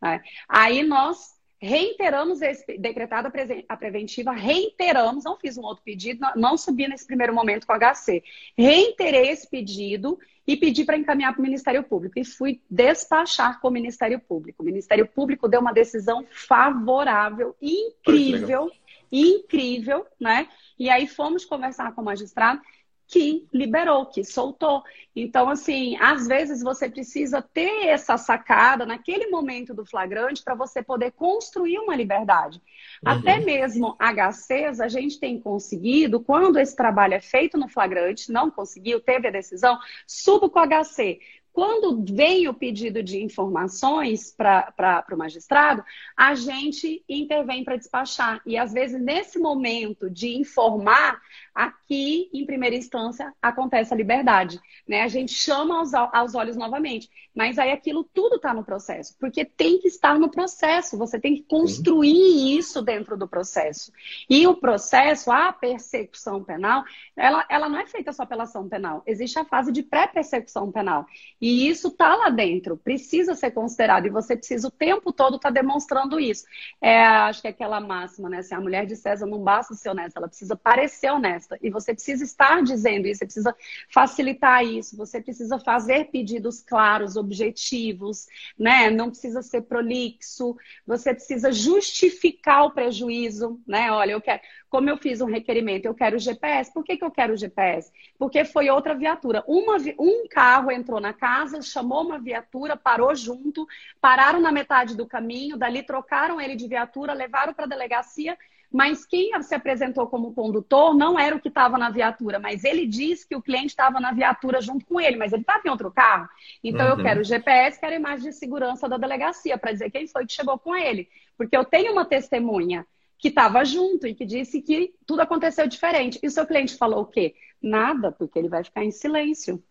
[0.00, 0.22] Né?
[0.48, 3.30] Aí nós reiteramos esse, decretada
[3.68, 7.78] a preventiva, reiteramos, não fiz um outro pedido, não subi nesse primeiro momento com o
[7.78, 8.22] HC.
[8.56, 12.18] Reiterei esse pedido e pedi para encaminhar para o Ministério Público.
[12.18, 14.62] E fui despachar com o Ministério Público.
[14.62, 18.70] O Ministério Público deu uma decisão favorável, incrível,
[19.12, 20.48] incrível, né?
[20.78, 22.62] E aí fomos conversar com o magistrado
[23.10, 24.84] que liberou, que soltou.
[25.14, 30.80] Então, assim, às vezes você precisa ter essa sacada naquele momento do flagrante para você
[30.80, 32.62] poder construir uma liberdade.
[33.04, 33.12] Uhum.
[33.12, 38.48] Até mesmo HCs, a gente tem conseguido, quando esse trabalho é feito no flagrante, não
[38.48, 41.18] conseguiu, teve a decisão, subo com o HC.
[41.52, 45.84] Quando vem o pedido de informações para o magistrado,
[46.16, 48.40] a gente intervém para despachar.
[48.46, 51.20] E às vezes, nesse momento de informar,
[51.54, 54.60] aqui, em primeira instância, acontece a liberdade.
[54.88, 55.02] Né?
[55.02, 57.10] A gente chama aos, aos olhos novamente.
[57.34, 59.16] Mas aí aquilo tudo está no processo.
[59.18, 60.96] Porque tem que estar no processo.
[60.98, 63.92] Você tem que construir isso dentro do processo.
[64.28, 66.84] E o processo, a persecução penal,
[67.16, 69.02] ela, ela não é feita só pela ação penal.
[69.06, 71.06] Existe a fase de pré-persecução penal.
[71.40, 75.48] E isso está lá dentro, precisa ser considerado, e você precisa o tempo todo estar
[75.48, 76.44] tá demonstrando isso.
[76.80, 78.42] É, acho que é aquela máxima, né?
[78.42, 81.58] Se a mulher de César não basta ser honesta, ela precisa parecer honesta.
[81.62, 83.56] E você precisa estar dizendo isso, você precisa
[83.92, 88.26] facilitar isso, você precisa fazer pedidos claros, objetivos,
[88.58, 88.90] né?
[88.90, 93.90] Não precisa ser prolixo, você precisa justificar o prejuízo, né?
[93.90, 96.72] Olha, eu quero como eu fiz um requerimento, eu quero o GPS.
[96.72, 97.92] Por que, que eu quero o GPS?
[98.16, 99.42] Porque foi outra viatura.
[99.46, 103.66] Uma, um carro entrou na casa, chamou uma viatura, parou junto,
[104.00, 108.38] pararam na metade do caminho, dali trocaram ele de viatura, levaram para a delegacia
[108.72, 112.86] mas quem se apresentou como condutor não era o que estava na viatura, mas ele
[112.86, 115.90] disse que o cliente estava na viatura junto com ele, mas ele estava em outro
[115.90, 116.28] carro.
[116.62, 116.92] Então uhum.
[116.92, 120.24] eu quero o GPS, quero a imagem de segurança da delegacia para dizer quem foi
[120.24, 122.86] que chegou com ele, porque eu tenho uma testemunha
[123.20, 126.18] que estava junto e que disse que tudo aconteceu diferente.
[126.22, 127.34] E o seu cliente falou o quê?
[127.62, 129.62] Nada, porque ele vai ficar em silêncio.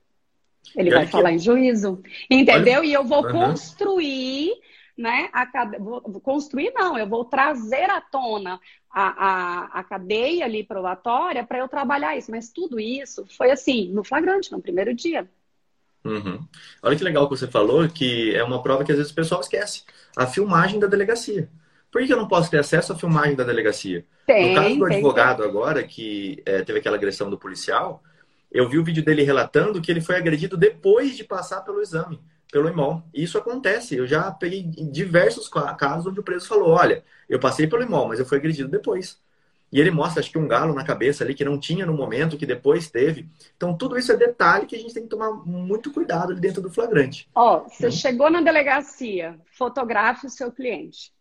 [0.75, 2.01] Ele vai falar em juízo.
[2.29, 2.79] Entendeu?
[2.79, 2.85] Olha...
[2.85, 3.31] E eu vou uhum.
[3.31, 4.53] construir
[4.95, 5.47] né, a,
[5.79, 8.59] vou construir não, eu vou trazer à tona
[8.91, 12.29] a, a, a cadeia ali probatória para eu trabalhar isso.
[12.29, 15.27] Mas tudo isso foi assim, no flagrante, no primeiro dia.
[16.03, 16.45] Uhum.
[16.83, 19.41] Olha que legal que você falou, que é uma prova que às vezes o pessoal
[19.41, 19.83] esquece.
[20.15, 21.49] A filmagem da delegacia.
[21.91, 24.05] Por que eu não posso ter acesso à filmagem da delegacia?
[24.25, 25.49] Tem, no caso do tem, advogado tem.
[25.49, 28.03] agora, que é, teve aquela agressão do policial,
[28.51, 32.19] eu vi o vídeo dele relatando que ele foi agredido depois de passar pelo exame
[32.51, 33.03] pelo imol.
[33.13, 33.95] E isso acontece.
[33.95, 38.19] Eu já peguei diversos casos onde o preso falou: olha, eu passei pelo imol, mas
[38.19, 39.19] eu fui agredido depois.
[39.71, 42.37] E ele mostra, acho que um galo na cabeça ali que não tinha no momento,
[42.37, 43.29] que depois teve.
[43.55, 46.59] Então, tudo isso é detalhe que a gente tem que tomar muito cuidado ali dentro
[46.59, 47.29] do flagrante.
[47.35, 47.91] Ó, oh, você hum.
[47.91, 51.13] chegou na delegacia, fotografe o seu cliente.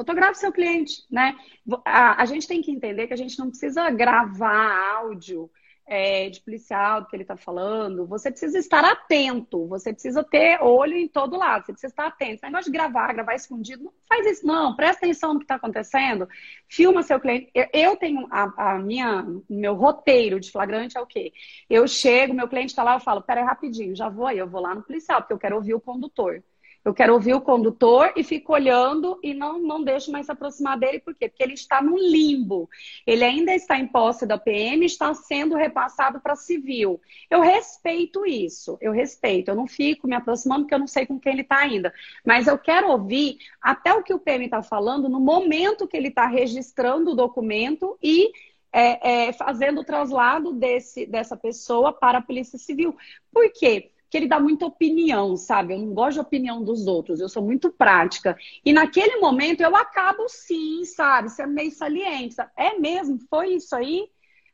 [0.00, 1.36] Fotografe seu cliente, né?
[1.84, 5.50] A, a gente tem que entender que a gente não precisa gravar áudio
[5.86, 10.58] é, de policial do que ele está falando, você precisa estar atento, você precisa ter
[10.62, 12.36] olho em todo lado, você precisa estar atento.
[12.36, 15.56] Esse negócio de gravar, gravar escondido, não faz isso não, presta atenção no que está
[15.56, 16.26] acontecendo,
[16.66, 17.50] filma seu cliente.
[17.54, 21.30] Eu, eu tenho a, a, minha, meu roteiro de flagrante é o quê?
[21.68, 24.62] Eu chego, meu cliente está lá, eu falo, peraí rapidinho, já vou aí, eu vou
[24.62, 26.42] lá no policial, porque eu quero ouvir o condutor.
[26.84, 30.78] Eu quero ouvir o condutor e fico olhando e não, não deixo mais se aproximar
[30.78, 30.98] dele.
[31.00, 31.28] Por quê?
[31.28, 32.68] Porque ele está no limbo.
[33.06, 37.00] Ele ainda está em posse da PM, está sendo repassado para civil.
[37.28, 39.50] Eu respeito isso, eu respeito.
[39.50, 41.92] Eu não fico me aproximando porque eu não sei com quem ele está ainda.
[42.24, 46.08] Mas eu quero ouvir até o que o PM está falando no momento que ele
[46.08, 48.32] está registrando o documento e
[48.72, 52.96] é, é, fazendo o traslado desse, dessa pessoa para a Polícia Civil.
[53.32, 53.90] Por quê?
[54.10, 55.72] Que ele dá muita opinião, sabe?
[55.72, 58.36] Eu não gosto de opinião dos outros, eu sou muito prática.
[58.64, 61.30] E naquele momento eu acabo sim, sabe?
[61.30, 62.34] Ser meio saliente.
[62.34, 62.50] Sabe?
[62.56, 63.20] É mesmo?
[63.30, 64.10] Foi isso aí?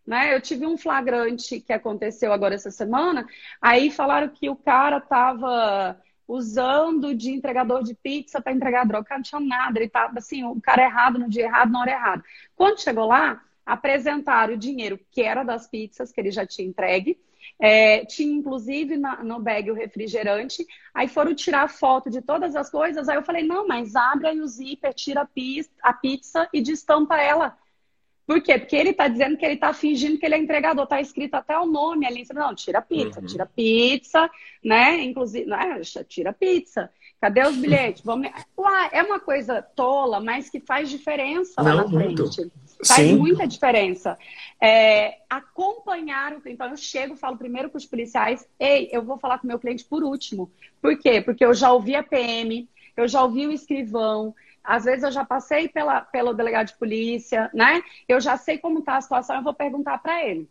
[0.07, 0.35] Né?
[0.35, 3.27] Eu tive um flagrante que aconteceu agora essa semana,
[3.61, 9.03] aí falaram que o cara estava usando de entregador de pizza para entregar droga.
[9.03, 11.81] O cara não tinha nada, ele estava assim, o cara errado no dia errado, na
[11.81, 12.25] hora errada.
[12.55, 17.19] Quando chegou lá, apresentaram o dinheiro que era das pizzas que ele já tinha entregue
[17.61, 20.67] é, tinha inclusive na, no bag o refrigerante.
[20.95, 23.09] Aí foram tirar foto de todas as coisas.
[23.09, 26.61] Aí eu falei: não, mas abre aí o zíper, tira a pizza, a pizza e
[26.61, 27.57] destampa ela.
[28.27, 28.59] Por quê?
[28.59, 30.83] Porque ele está dizendo que ele está fingindo que ele é entregador.
[30.83, 32.27] Está escrito até o nome ali.
[32.35, 33.27] Não, tira a pizza, uhum.
[33.27, 34.29] tira pizza,
[34.65, 35.01] né?
[35.05, 35.81] Inclusive, né?
[36.09, 36.91] tira pizza.
[37.21, 38.03] Cadê os bilhetes?
[38.05, 38.29] Vamos...
[38.59, 42.21] Ué, é uma coisa tola, mas que faz diferença lá Não, na frente.
[42.21, 42.53] Muito.
[42.85, 43.17] Faz Sim.
[43.17, 44.19] muita diferença.
[44.61, 49.39] É, acompanhar o Então, eu chego, falo primeiro com os policiais, ei, eu vou falar
[49.39, 50.51] com o meu cliente por último.
[50.81, 51.21] Por quê?
[51.21, 55.25] Porque eu já ouvi a PM, eu já ouvi o escrivão, às vezes eu já
[55.25, 57.83] passei pela, pelo delegado de polícia, né?
[58.09, 60.49] Eu já sei como está a situação, eu vou perguntar para ele.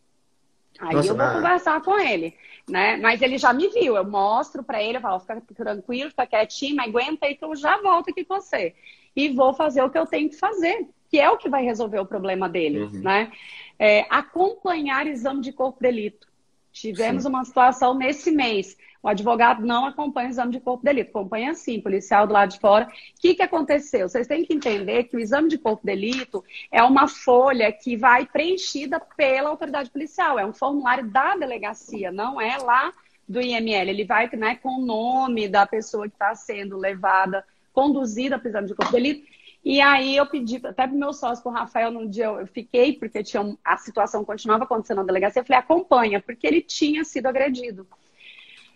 [0.79, 1.35] Aí Nossa, eu vou mas...
[1.35, 2.35] conversar com ele,
[2.67, 2.97] né?
[2.97, 6.75] Mas ele já me viu, eu mostro para ele, eu falo, fica tranquilo, fica quietinho,
[6.75, 8.73] mas aguenta aí que eu já volto aqui com você.
[9.15, 11.99] E vou fazer o que eu tenho que fazer que é o que vai resolver
[11.99, 13.01] o problema dele, uhum.
[13.01, 13.31] né?
[13.77, 16.27] É, acompanhar exame de corpo de delito.
[16.71, 17.29] Tivemos sim.
[17.29, 18.77] uma situação nesse mês.
[19.01, 22.51] O advogado não acompanha o exame de corpo de delito, acompanha sim, policial do lado
[22.51, 22.85] de fora.
[22.85, 24.09] O que, que aconteceu?
[24.09, 27.95] Vocês têm que entender que o exame de corpo de delito é uma folha que
[27.95, 32.91] vai preenchida pela autoridade policial, é um formulário da delegacia, não é lá
[33.29, 33.89] do IML.
[33.89, 38.49] Ele vai né, com o nome da pessoa que está sendo levada, conduzida para o
[38.49, 39.34] exame de corpo de delito
[39.65, 43.23] e aí eu pedi até pro meu sócio, pro Rafael, num dia eu fiquei, porque
[43.23, 47.87] tinha, a situação continuava acontecendo na delegacia, eu falei, acompanha, porque ele tinha sido agredido.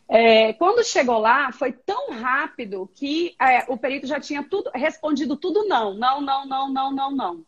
[0.07, 5.37] É, quando chegou lá, foi tão rápido que é, o perito já tinha tudo respondido
[5.37, 7.45] tudo não, não, não, não, não, não, não.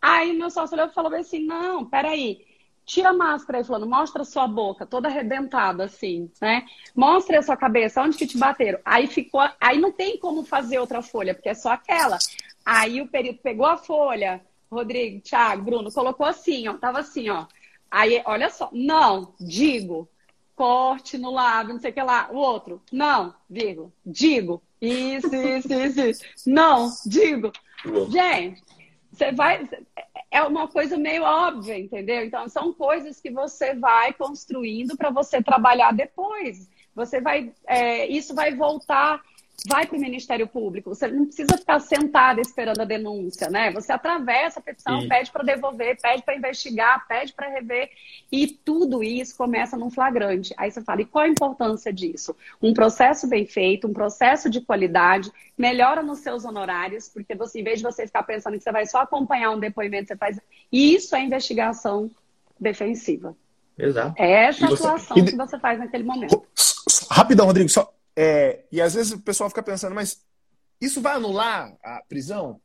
[0.00, 2.46] Aí meu sócio olhou e falou assim, não, peraí,
[2.88, 6.64] tira a máscara aí, falando, mostra a sua boca, toda arrebentada, assim, né?
[6.96, 8.80] Mostra a sua cabeça, onde que te bateram.
[8.82, 12.18] Aí ficou, aí não tem como fazer outra folha, porque é só aquela.
[12.64, 14.40] Aí o perito pegou a folha,
[14.72, 17.46] Rodrigo, Thiago, Bruno, colocou assim, ó, tava assim, ó.
[17.90, 20.08] Aí, olha só, não, digo,
[20.56, 22.28] corte no lábio, não sei o que lá.
[22.32, 26.24] O outro, não, digo, digo, isso, isso, isso, isso.
[26.46, 27.52] Não, digo.
[28.10, 28.62] Gente,
[29.12, 29.68] você vai.
[30.30, 32.24] É uma coisa meio óbvia, entendeu?
[32.24, 36.68] Então, são coisas que você vai construindo para você trabalhar depois.
[36.94, 39.22] Você vai, é, isso vai voltar
[39.66, 40.94] vai para o Ministério Público.
[40.94, 43.72] Você não precisa ficar sentado esperando a denúncia, né?
[43.72, 45.08] Você atravessa a petição, e...
[45.08, 47.90] pede para devolver, pede para investigar, pede para rever.
[48.30, 50.54] E tudo isso começa num flagrante.
[50.56, 52.36] Aí você fala, e qual a importância disso?
[52.62, 57.64] Um processo bem feito, um processo de qualidade, melhora nos seus honorários, porque você, em
[57.64, 60.38] vez de você ficar pensando que você vai só acompanhar um depoimento, você faz.
[60.70, 62.10] E isso é investigação
[62.60, 63.36] defensiva.
[63.76, 64.14] Exato.
[64.20, 66.44] É essa a atuação que você faz naquele momento.
[67.10, 70.20] Rapidão, Rodrigo, só é, e às vezes o pessoal fica pensando, mas
[70.80, 72.60] isso vai anular a prisão?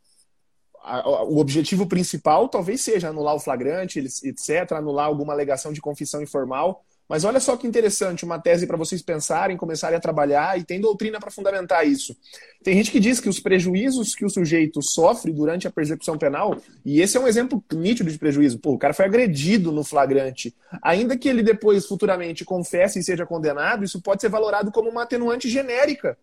[1.29, 6.83] o objetivo principal talvez seja anular o flagrante, etc., anular alguma alegação de confissão informal.
[7.13, 10.81] Mas olha só que interessante, uma tese para vocês pensarem, começarem a trabalhar e tem
[10.81, 12.17] doutrina para fundamentar isso.
[12.63, 16.57] Tem gente que diz que os prejuízos que o sujeito sofre durante a persecução penal,
[16.83, 20.55] e esse é um exemplo nítido de prejuízo, pô, o cara foi agredido no flagrante,
[20.81, 25.03] ainda que ele depois futuramente confesse e seja condenado, isso pode ser valorado como uma
[25.03, 26.17] atenuante genérica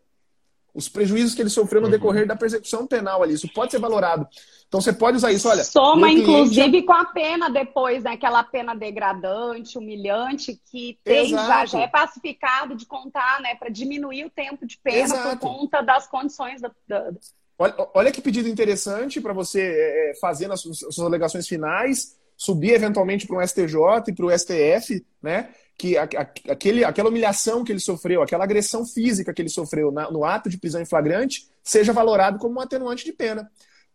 [0.74, 1.92] os prejuízos que ele sofreu no uhum.
[1.92, 3.34] decorrer da persecução penal ali.
[3.34, 4.26] Isso pode ser valorado.
[4.70, 5.64] Então você pode usar isso, olha.
[5.64, 8.12] Soma, inclusive, com a pena depois, né?
[8.12, 13.56] Aquela pena degradante, humilhante, que tem, já, já, é pacificado de contar, né?
[13.56, 15.38] Para diminuir o tempo de pena Exato.
[15.38, 16.70] por conta das condições da.
[16.86, 17.10] da...
[17.58, 22.72] Olha, olha que pedido interessante para você é, é, fazer nas suas alegações finais, subir
[22.72, 25.50] eventualmente para o STJ e para o STF, né?
[25.76, 30.24] que aquele, aquela humilhação que ele sofreu, aquela agressão física que ele sofreu na, no
[30.24, 33.50] ato de prisão em flagrante, seja valorado como um atenuante de pena.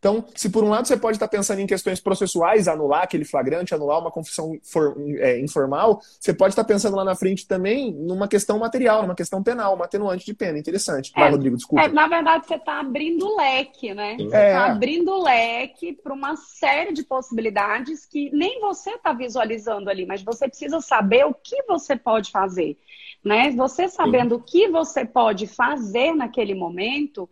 [0.06, 3.74] Então, se por um lado você pode estar pensando em questões processuais, anular aquele flagrante,
[3.74, 8.28] anular uma confissão for, é, informal, você pode estar pensando lá na frente também numa
[8.28, 10.60] questão material, numa questão penal, uma atenuante de pena.
[10.60, 11.12] Interessante.
[11.16, 11.84] Vai, é, Rodrigo, desculpa.
[11.84, 14.16] É, na verdade, você está abrindo o leque, né?
[14.16, 14.54] Você está é.
[14.54, 20.22] abrindo o leque para uma série de possibilidades que nem você está visualizando ali, mas
[20.22, 22.78] você precisa saber o que você pode fazer.
[23.24, 23.50] Né?
[23.54, 24.42] Você sabendo Sim.
[24.42, 27.28] o que você pode fazer naquele momento,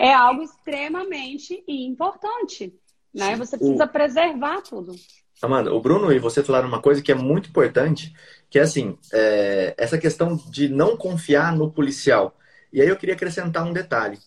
[0.00, 2.74] é algo extremamente importante.
[3.12, 3.36] Né?
[3.36, 3.88] Você precisa o...
[3.88, 4.96] preservar tudo.
[5.42, 8.14] Amanda, o Bruno e você falaram uma coisa que é muito importante,
[8.48, 12.34] que é assim, é, essa questão de não confiar no policial.
[12.72, 14.18] E aí eu queria acrescentar um detalhe.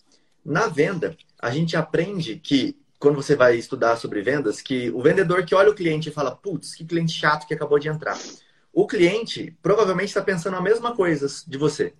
[0.44, 5.44] Na venda, a gente aprende que, quando você vai estudar sobre vendas, que o vendedor
[5.44, 8.16] que olha o cliente e fala, putz, que cliente chato que acabou de entrar.
[8.72, 11.94] O cliente provavelmente está pensando a mesma coisa de você.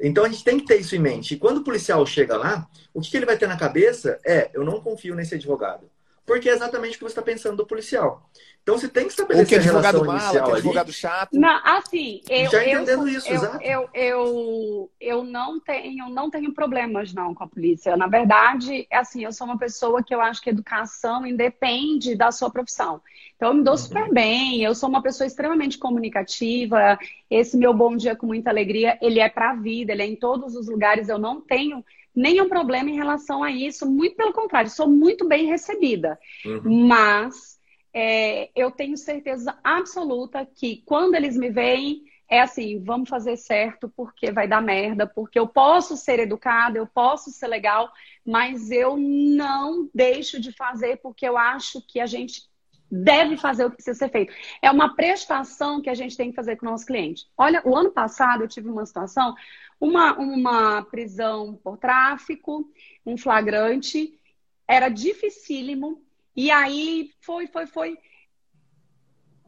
[0.00, 1.34] Então a gente tem que ter isso em mente.
[1.34, 4.64] E quando o policial chega lá, o que, ele vai ter na cabeça é: eu
[4.64, 5.90] não confio nesse advogado.
[6.26, 8.28] Porque é exatamente o que você está pensando do policial.
[8.62, 11.38] Então você tem que estabelecer que é advogado mala, que é advogado chato.
[11.38, 13.62] Não, assim, eu, já entendendo eu, isso, eu, exato.
[13.62, 17.94] Eu, eu, eu não tenho, não tenho problemas não com a polícia.
[17.94, 22.32] Na verdade, é assim, eu sou uma pessoa que eu acho que educação independe da
[22.32, 23.02] sua profissão.
[23.36, 23.78] Então eu me dou uhum.
[23.78, 26.98] super bem, eu sou uma pessoa extremamente comunicativa.
[27.30, 30.16] Esse meu bom dia com muita alegria, ele é para a vida, ele é em
[30.16, 31.10] todos os lugares.
[31.10, 31.84] Eu não tenho
[32.14, 33.90] nenhum problema em relação a isso.
[33.90, 36.18] Muito pelo contrário, sou muito bem recebida.
[36.44, 36.86] Uhum.
[36.86, 37.58] Mas
[37.92, 43.92] é, eu tenho certeza absoluta que quando eles me veem, é assim, vamos fazer certo
[43.96, 47.92] porque vai dar merda, porque eu posso ser educada, eu posso ser legal,
[48.24, 52.42] mas eu não deixo de fazer porque eu acho que a gente
[52.90, 54.32] deve fazer o que precisa ser feito.
[54.62, 57.26] É uma prestação que a gente tem que fazer com o nosso cliente.
[57.36, 59.34] Olha, o ano passado eu tive uma situação
[59.80, 62.70] uma, uma prisão por tráfico,
[63.04, 64.18] um flagrante,
[64.66, 66.02] era dificílimo.
[66.36, 67.98] E aí foi, foi, foi.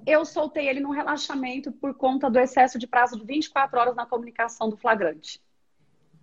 [0.06, 4.06] Eu soltei ele num relaxamento por conta do excesso de prazo de 24 horas na
[4.06, 5.40] comunicação do flagrante.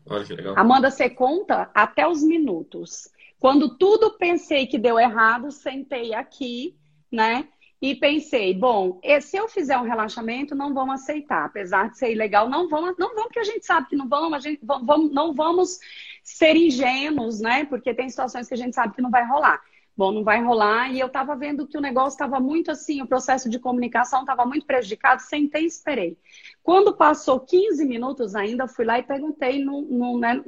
[0.05, 0.57] Olha que legal.
[0.57, 3.09] Amanda, você conta até os minutos.
[3.39, 6.77] Quando tudo pensei que deu errado, sentei aqui,
[7.11, 7.47] né?
[7.83, 12.49] E pensei, bom, se eu fizer um relaxamento, não vão aceitar, apesar de ser ilegal,
[12.49, 15.33] não vão, não vão, porque a gente sabe que não vão, a gente vamos, não
[15.33, 15.79] vamos
[16.23, 17.65] ser ingênuos, né?
[17.65, 19.61] Porque tem situações que a gente sabe que não vai rolar.
[19.97, 20.93] Bom, não vai rolar.
[20.93, 24.45] E eu estava vendo que o negócio estava muito assim, o processo de comunicação estava
[24.45, 26.17] muito prejudicado, sentei e esperei.
[26.63, 30.41] Quando passou 15 minutos ainda, fui lá e perguntei no, no, né,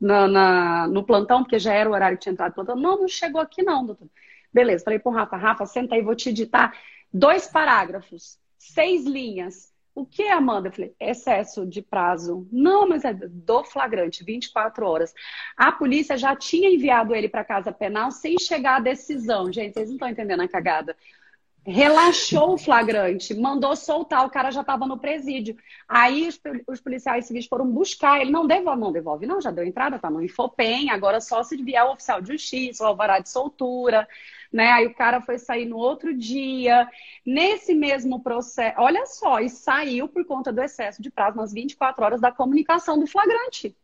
[0.00, 2.76] na, na, no plantão, porque já era o horário que tinha entrado no plantão.
[2.76, 4.08] Não, não chegou aqui não, doutor.
[4.52, 6.76] Beleza, falei pro Rafa, Rafa, senta aí, vou te editar
[7.12, 9.72] dois parágrafos, seis linhas.
[9.94, 10.68] O que, Amanda?
[10.68, 12.46] Eu falei, excesso de prazo.
[12.52, 15.12] Não, mas é do flagrante, 24 horas.
[15.56, 19.52] A polícia já tinha enviado ele para casa penal sem chegar à decisão.
[19.52, 20.96] Gente, vocês não estão entendendo a cagada.
[21.64, 25.56] Relaxou o flagrante, mandou soltar, o cara já estava no presídio.
[25.86, 29.64] Aí os, os, policiais civis foram buscar, ele não devolve, não devolve, não, já deu
[29.64, 33.28] entrada, tá no Infopem, agora só se vier o oficial de justiça, o alvará de
[33.28, 34.08] soltura,
[34.52, 34.72] né?
[34.72, 36.88] Aí o cara foi sair no outro dia,
[37.24, 42.04] nesse mesmo processo, olha só, e saiu por conta do excesso de prazo nas 24
[42.04, 43.76] horas da comunicação do flagrante.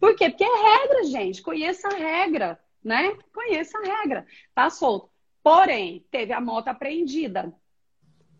[0.00, 0.28] Por quê?
[0.28, 3.16] Porque é regra, gente, conheça a regra, né?
[3.32, 5.11] Conheça a regra, tá solto.
[5.42, 7.52] Porém, teve a moto apreendida.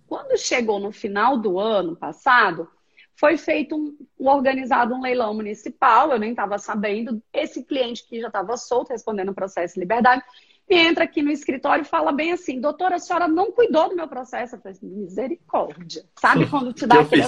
[0.06, 2.68] Quando chegou no final do ano passado,
[3.14, 7.22] foi feito um, organizado um leilão municipal, eu nem estava sabendo.
[7.32, 10.22] Esse cliente que já estava solto, respondendo o processo de liberdade,
[10.68, 13.96] me entra aqui no escritório e fala bem assim: doutora, a senhora não cuidou do
[13.96, 14.56] meu processo.
[14.56, 16.04] Eu falei assim, misericórdia.
[16.18, 17.24] Sabe quando te dá aquele.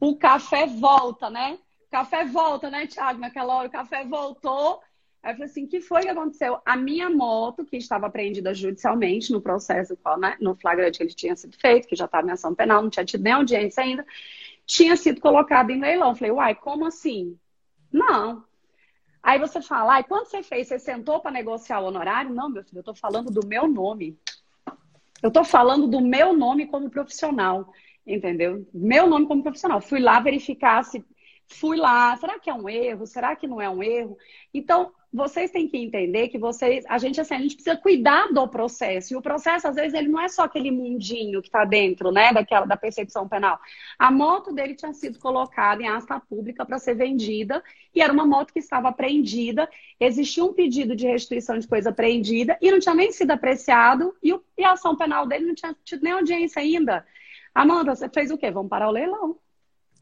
[0.00, 1.58] O café volta, né?
[1.86, 3.20] O café volta, né, Tiago?
[3.20, 4.80] Naquela hora o café voltou.
[5.22, 6.60] Aí eu falei assim: o que foi que aconteceu?
[6.64, 11.36] A minha moto, que estava apreendida judicialmente no processo, né, no flagrante que ele tinha
[11.36, 14.04] sido feito, que já estava em ação penal, não tinha tido nem audiência ainda,
[14.66, 16.10] tinha sido colocada em leilão.
[16.10, 17.38] Eu falei, uai, como assim?
[17.92, 18.44] Não.
[19.22, 20.66] Aí você fala, ai, quando você fez?
[20.66, 22.34] Você sentou para negociar o honorário?
[22.34, 24.18] Não, meu filho, eu estou falando do meu nome.
[25.22, 27.72] Eu estou falando do meu nome como profissional,
[28.04, 28.66] entendeu?
[28.74, 29.80] Meu nome como profissional.
[29.80, 31.04] Fui lá verificar se.
[31.46, 33.06] Fui lá, será que é um erro?
[33.06, 34.16] Será que não é um erro?
[34.52, 38.48] Então, vocês têm que entender que vocês, a gente assim, a gente precisa cuidar do
[38.48, 39.12] processo.
[39.12, 42.32] E o processo às vezes ele não é só aquele mundinho que está dentro, né,
[42.32, 43.60] daquela da percepção penal.
[43.98, 47.62] A moto dele tinha sido colocada em asta pública para ser vendida
[47.94, 49.68] e era uma moto que estava apreendida.
[50.00, 54.32] Existia um pedido de restituição de coisa apreendida e não tinha nem sido apreciado e,
[54.32, 57.06] o, e a ação penal dele não tinha tido nem audiência ainda.
[57.54, 58.50] Amanda, você fez o quê?
[58.50, 59.36] Vamos parar o leilão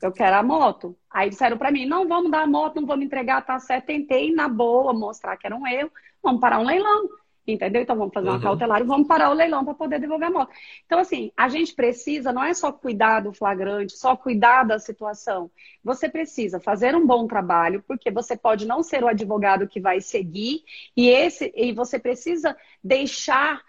[0.02, 0.96] eu quero a moto.
[1.10, 3.86] Aí disseram para mim, não vamos dar a moto, não vamos entregar, tá certo.
[3.86, 5.90] Tentei, na boa, mostrar que era um erro,
[6.22, 7.08] vamos parar um leilão.
[7.46, 7.82] Entendeu?
[7.82, 8.42] Então vamos fazer uma uhum.
[8.42, 10.52] cautelar e vamos parar o leilão para poder devolver a moto.
[10.86, 15.50] Então, assim, a gente precisa, não é só cuidar do flagrante, só cuidar da situação.
[15.82, 20.00] Você precisa fazer um bom trabalho, porque você pode não ser o advogado que vai
[20.00, 20.62] seguir,
[20.96, 23.62] e esse, e você precisa deixar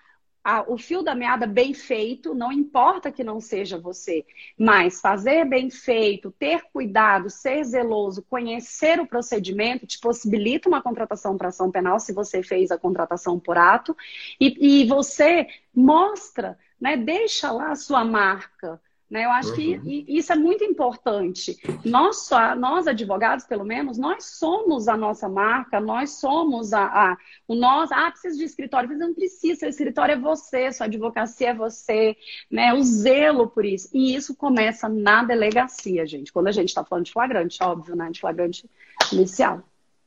[0.43, 4.25] a, o fio da meada bem feito, não importa que não seja você,
[4.57, 11.37] mas fazer bem feito, ter cuidado, ser zeloso, conhecer o procedimento, te possibilita uma contratação
[11.37, 13.95] para ação penal se você fez a contratação por ato,
[14.39, 18.81] e, e você mostra, né, deixa lá a sua marca,
[19.12, 19.26] né?
[19.26, 19.55] Eu acho uhum.
[19.55, 21.57] que isso é muito importante.
[21.84, 27.53] Nós, nós, advogados, pelo menos, nós somos a nossa marca, nós somos a, a o
[27.53, 27.91] nós.
[27.91, 28.88] Ah, precisa de escritório.
[28.88, 32.16] Mas não precisa, o escritório é você, sua advocacia é você,
[32.49, 32.74] né?
[32.74, 33.89] O zelo por isso.
[33.93, 36.32] E isso começa na delegacia, gente.
[36.32, 38.09] Quando a gente está falando de flagrante, óbvio, né?
[38.09, 38.66] De flagrante
[39.12, 39.62] inicial.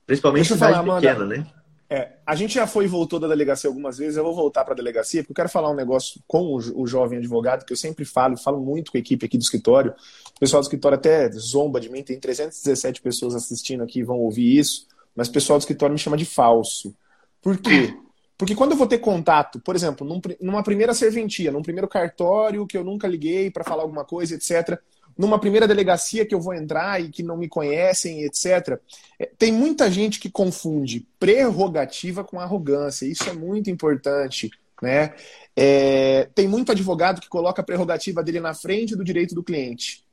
[0.07, 1.47] Principalmente em cidade pequena, né?
[1.95, 4.75] É, a gente já foi e voltou da delegacia algumas vezes, eu vou voltar para
[4.75, 7.77] a delegacia, porque eu quero falar um negócio com o, o, jovem advogado, que eu
[7.77, 9.95] sempre falo, falo muito com a equipe aqui do escritório.
[10.35, 14.59] O pessoal do escritório até zomba de mim, tem 317 pessoas assistindo aqui vão ouvir
[14.59, 16.93] isso, mas o pessoal do escritório me chama de falso.
[17.41, 17.97] Por quê?
[18.37, 22.67] Porque quando eu vou ter contato, por exemplo, num, numa primeira serventia, num primeiro cartório
[22.67, 24.81] que eu nunca liguei para falar alguma coisa, etc.,
[25.17, 28.79] numa primeira delegacia que eu vou entrar e que não me conhecem, etc.
[29.19, 33.07] É, tem muita gente que confunde prerrogativa com arrogância.
[33.07, 34.51] Isso é muito importante.
[34.83, 35.15] Né?
[35.57, 40.05] É, tem muito advogado que coloca a prerrogativa dele na frente do direito do cliente.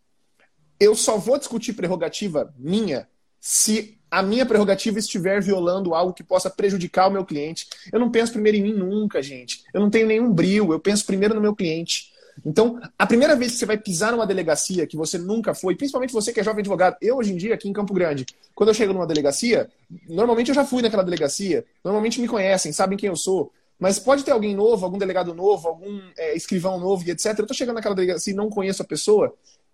[0.80, 3.08] Eu só vou discutir prerrogativa minha
[3.39, 7.66] se a minha prerrogativa estiver violando algo que possa prejudicar o meu cliente.
[7.91, 9.64] Eu não penso primeiro em mim nunca, gente.
[9.74, 12.11] Eu não tenho nenhum brilho, eu penso primeiro no meu cliente.
[12.46, 16.14] Então, a primeira vez que você vai pisar numa delegacia que você nunca foi, principalmente
[16.14, 18.26] você que é jovem advogado, eu hoje em dia aqui em Campo Grande,
[18.56, 19.70] quando eu chego numa delegacia,
[20.10, 24.24] normalmente eu já fui naquela delegacia, normalmente me conhecem, sabem quem eu sou, mas pode
[24.24, 27.38] ter alguém novo, algum delegado novo, algum é, escrivão novo e etc.
[27.38, 29.34] Eu tô chegando naquela delegacia e não conheço a pessoa.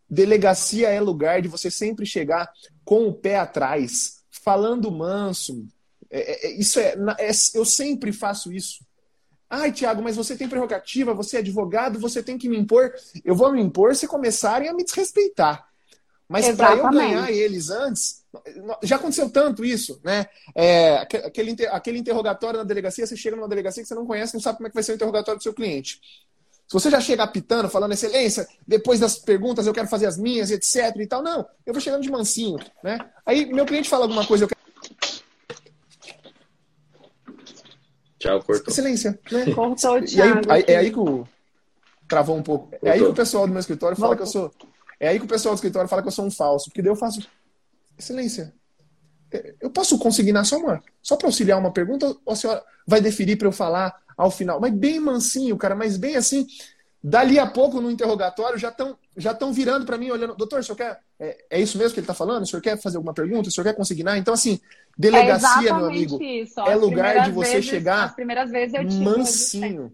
[0.09, 2.49] Delegacia é lugar de você sempre chegar
[2.85, 5.67] com o pé atrás, falando manso.
[6.09, 8.85] É, é, isso é, é eu sempre faço isso.
[9.49, 12.93] Ai, Tiago, mas você tem prerrogativa, você é advogado, você tem que me impor.
[13.23, 15.67] Eu vou me impor se começarem a me desrespeitar.
[16.27, 18.25] Mas para eu ganhar eles antes,
[18.83, 20.27] já aconteceu tanto isso, né?
[20.53, 24.41] É, aquele, aquele interrogatório na delegacia, você chega numa delegacia que você não conhece, não
[24.41, 26.01] sabe como é que vai ser o interrogatório do seu cliente.
[26.67, 30.51] Se você já chega apitando, falando, excelência, depois das perguntas eu quero fazer as minhas,
[30.51, 32.99] etc e tal, não, eu vou chegando de mansinho, né?
[33.25, 34.56] Aí meu cliente fala alguma coisa, eu quero
[38.19, 38.71] Tchau, cortou.
[38.71, 39.19] Excelência.
[39.31, 39.45] Né?
[39.53, 41.27] Cortou, e aí, aí, é aí que o.
[42.07, 42.69] Travou um pouco.
[42.69, 42.89] Cortou.
[42.89, 44.31] É aí que o pessoal do meu escritório fala Voltou.
[44.31, 44.69] que eu sou.
[44.99, 46.65] É aí que o pessoal do escritório fala que eu sou um falso.
[46.65, 47.27] Porque daí eu faço.
[47.97, 48.53] Excelência.
[49.31, 50.81] É, eu posso consignar só uma.
[51.01, 54.59] Só para auxiliar uma pergunta, ou a senhora vai deferir para eu falar ao final?
[54.59, 56.47] Mas bem mansinho, cara, mas bem assim.
[57.07, 60.63] Dali a pouco, no interrogatório, já estão já tão virando para mim, olhando, doutor, o
[60.63, 60.99] senhor quer.
[61.17, 62.43] É, é, isso mesmo que ele está falando?
[62.43, 63.47] O senhor quer fazer alguma pergunta?
[63.47, 64.17] O senhor quer consignar?
[64.17, 64.59] Então, assim,
[64.97, 66.59] delegacia, é meu amigo, isso.
[66.59, 69.93] é lugar de você vezes, chegar as primeiras vezes eu tive mansinho.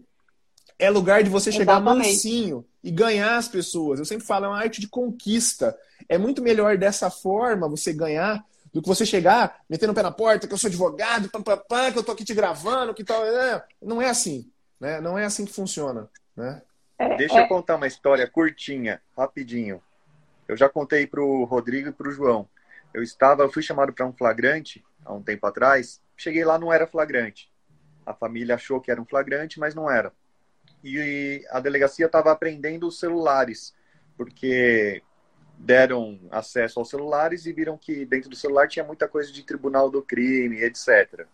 [0.76, 2.08] É lugar de você chegar Exatamente.
[2.08, 4.00] mansinho e ganhar as pessoas.
[4.00, 5.78] Eu sempre falo, é uma arte de conquista.
[6.08, 10.10] É muito melhor dessa forma você ganhar do que você chegar metendo o pé na
[10.10, 13.04] porta, que eu sou advogado, pam, pam, pam, que eu tô aqui te gravando, que
[13.04, 13.24] tal.
[13.24, 14.50] É, não é assim.
[14.80, 15.00] Né?
[15.00, 16.08] Não é assim que funciona.
[16.36, 16.60] Né?
[16.98, 17.42] É, Deixa é...
[17.42, 19.82] eu contar uma história curtinha, rapidinho.
[20.46, 22.48] Eu já contei para o Rodrigo e para o João.
[22.92, 26.00] Eu estava, eu fui chamado para um flagrante há um tempo atrás.
[26.16, 27.50] Cheguei lá, não era flagrante.
[28.06, 30.12] A família achou que era um flagrante, mas não era.
[30.82, 33.74] E a delegacia estava apreendendo os celulares,
[34.16, 35.02] porque
[35.58, 39.90] deram acesso aos celulares e viram que dentro do celular tinha muita coisa de tribunal
[39.90, 41.26] do crime, etc.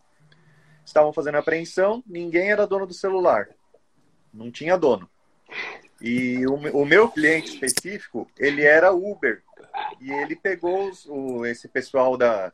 [0.84, 3.48] Estavam fazendo apreensão, ninguém era dono do celular.
[4.32, 5.10] Não tinha dono.
[6.00, 9.42] E o, o meu cliente específico, ele era Uber.
[10.00, 12.52] E ele pegou os, o, esse pessoal da,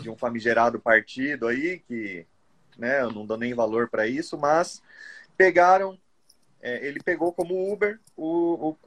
[0.00, 2.26] de um famigerado partido aí, que
[2.76, 4.82] né, eu não dou nem valor para isso, mas
[5.36, 5.98] pegaram,
[6.60, 8.78] é, ele pegou como Uber o, o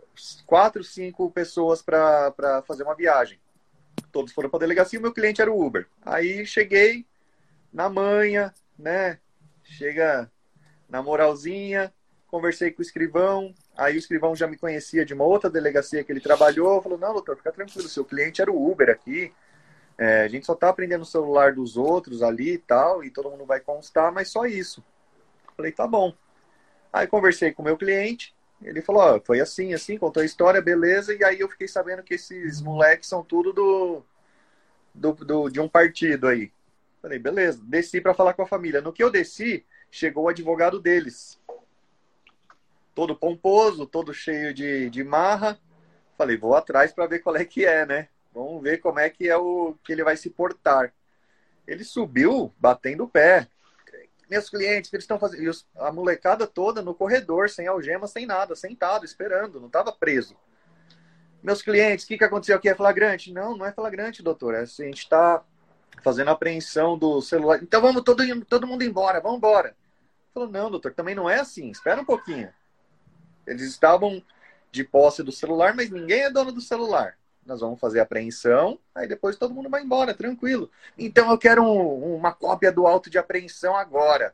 [0.45, 3.39] quatro, cinco pessoas para fazer uma viagem.
[4.11, 5.87] Todos foram para a delegacia, o meu cliente era o Uber.
[6.01, 7.05] Aí cheguei
[7.73, 9.19] na manhã, né?
[9.63, 10.31] Chega
[10.87, 11.93] na moralzinha,
[12.35, 16.11] conversei com o escrivão, aí o escrivão já me conhecia de uma outra delegacia que
[16.11, 19.31] ele trabalhou, falou, não, doutor, fica tranquilo, seu cliente era o Uber aqui,
[19.97, 23.31] é, a gente só tá aprendendo o celular dos outros ali e tal, e todo
[23.31, 24.83] mundo vai constar, mas só isso.
[25.55, 26.13] Falei, tá bom.
[26.91, 31.15] Aí conversei com o meu cliente, ele falou, foi assim, assim, contou a história, beleza,
[31.15, 34.03] e aí eu fiquei sabendo que esses moleques são tudo do,
[34.93, 36.51] do, do de um partido aí.
[37.01, 38.81] Falei, beleza, desci para falar com a família.
[38.81, 41.39] No que eu desci, chegou o advogado deles
[42.95, 45.59] todo pomposo, todo cheio de, de marra.
[46.17, 48.07] Falei, vou atrás para ver qual é que é, né?
[48.33, 50.93] Vamos ver como é que é o que ele vai se portar.
[51.67, 53.47] Ele subiu batendo o pé.
[54.29, 55.51] Meus clientes, que eles estão fazendo.
[55.75, 60.35] A molecada toda no corredor, sem algema, sem nada, sentado, esperando, não estava preso.
[61.43, 62.69] Meus clientes, o que, que aconteceu aqui?
[62.69, 63.31] É flagrante?
[63.31, 64.55] Não, não é flagrante, doutor.
[64.55, 65.43] É assim, a gente está
[66.01, 67.61] fazendo apreensão do celular.
[67.61, 69.75] Então vamos todo, todo mundo embora, vamos embora.
[70.33, 71.69] Falou, não, doutor, também não é assim.
[71.69, 72.51] Espera um pouquinho.
[73.45, 74.23] Eles estavam
[74.71, 77.17] de posse do celular, mas ninguém é dono do celular.
[77.45, 80.69] Nós vamos fazer apreensão, aí depois todo mundo vai embora, tranquilo.
[80.97, 84.33] Então eu quero um, uma cópia do auto de apreensão agora.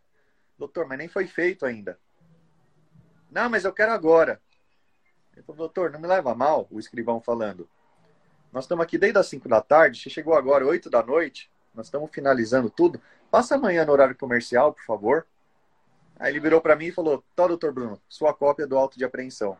[0.57, 1.99] Doutor, mas nem foi feito ainda.
[3.29, 4.41] Não, mas eu quero agora.
[5.33, 7.67] Ele falou, doutor, não me leva mal, o escrivão falando.
[8.51, 11.87] Nós estamos aqui desde as 5 da tarde, você chegou agora 8 da noite, nós
[11.87, 13.01] estamos finalizando tudo.
[13.29, 15.25] Passa amanhã no horário comercial, por favor.
[16.21, 19.03] Aí ele virou para mim e falou: Tó, doutor Bruno, sua cópia do auto de
[19.03, 19.57] apreensão.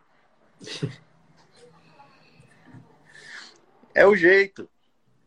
[3.96, 4.70] é o jeito.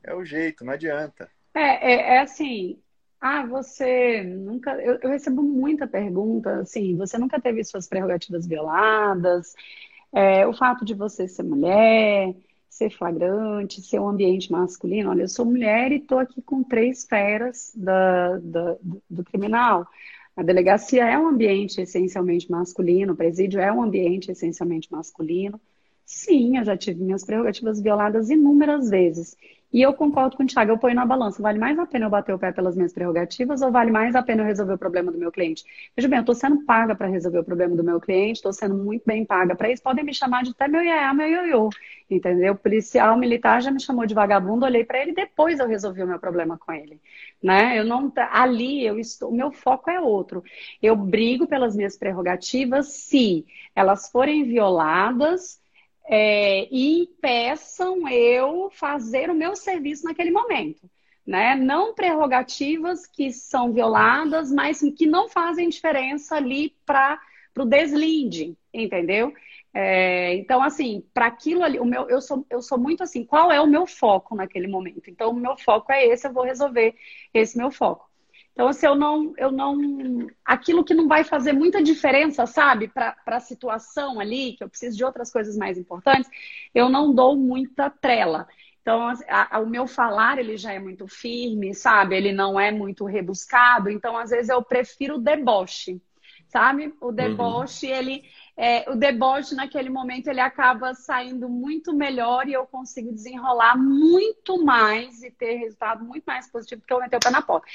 [0.00, 1.28] É o jeito, não adianta.
[1.52, 2.78] É, é, é assim.
[3.20, 4.80] Ah, você nunca.
[4.80, 9.54] Eu, eu, recebo muita pergunta, assim, você nunca teve suas prerrogativas violadas,
[10.12, 12.32] é, o fato de você ser mulher,
[12.68, 15.10] ser flagrante, ser um ambiente masculino.
[15.10, 18.76] Olha, eu sou mulher e estou aqui com três feras da, da,
[19.10, 19.88] do criminal.
[20.36, 25.60] A delegacia é um ambiente essencialmente masculino, o presídio é um ambiente essencialmente masculino.
[26.04, 29.36] Sim, eu já tive minhas prerrogativas violadas inúmeras vezes.
[29.74, 31.42] E eu concordo com o Thiago, eu ponho na balança.
[31.42, 34.22] Vale mais a pena eu bater o pé pelas minhas prerrogativas ou vale mais a
[34.22, 35.64] pena eu resolver o problema do meu cliente?
[35.96, 38.76] Veja bem, eu estou sendo paga para resolver o problema do meu cliente, estou sendo
[38.76, 39.82] muito bem paga para isso.
[39.82, 41.70] Podem me chamar de até meu iaia, meu ioiô,
[42.08, 42.54] entendeu?
[42.54, 46.20] Policial militar já me chamou de vagabundo, olhei para ele depois eu resolvi o meu
[46.20, 47.00] problema com ele,
[47.42, 47.76] né?
[47.76, 50.44] Eu não ali eu estou, o meu foco é outro.
[50.80, 53.44] Eu brigo pelas minhas prerrogativas se
[53.74, 55.63] elas forem violadas
[56.06, 60.88] é, e impeçam eu fazer o meu serviço naquele momento.
[61.26, 61.54] Né?
[61.54, 67.18] Não prerrogativas que são violadas, mas que não fazem diferença ali para
[67.58, 69.32] o deslinde, entendeu?
[69.72, 73.50] É, então, assim, para aquilo ali, o meu, eu, sou, eu sou muito assim, qual
[73.50, 75.10] é o meu foco naquele momento?
[75.10, 76.94] Então, o meu foco é esse, eu vou resolver
[77.32, 78.08] esse meu foco.
[78.54, 80.28] Então, se assim, eu não, eu não.
[80.44, 84.96] Aquilo que não vai fazer muita diferença, sabe, para a situação ali, que eu preciso
[84.96, 86.30] de outras coisas mais importantes,
[86.72, 88.46] eu não dou muita trela.
[88.80, 92.14] Então, a, a, o meu falar, ele já é muito firme, sabe?
[92.16, 93.90] Ele não é muito rebuscado.
[93.90, 96.00] Então, às vezes, eu prefiro o deboche,
[96.46, 96.94] sabe?
[97.00, 97.12] O uhum.
[97.12, 97.96] deboche, uhum.
[97.96, 98.24] ele
[98.56, 104.64] é, o deboche naquele momento ele acaba saindo muito melhor e eu consigo desenrolar muito
[104.64, 107.66] mais e ter resultado muito mais positivo porque eu meti o pé na porta.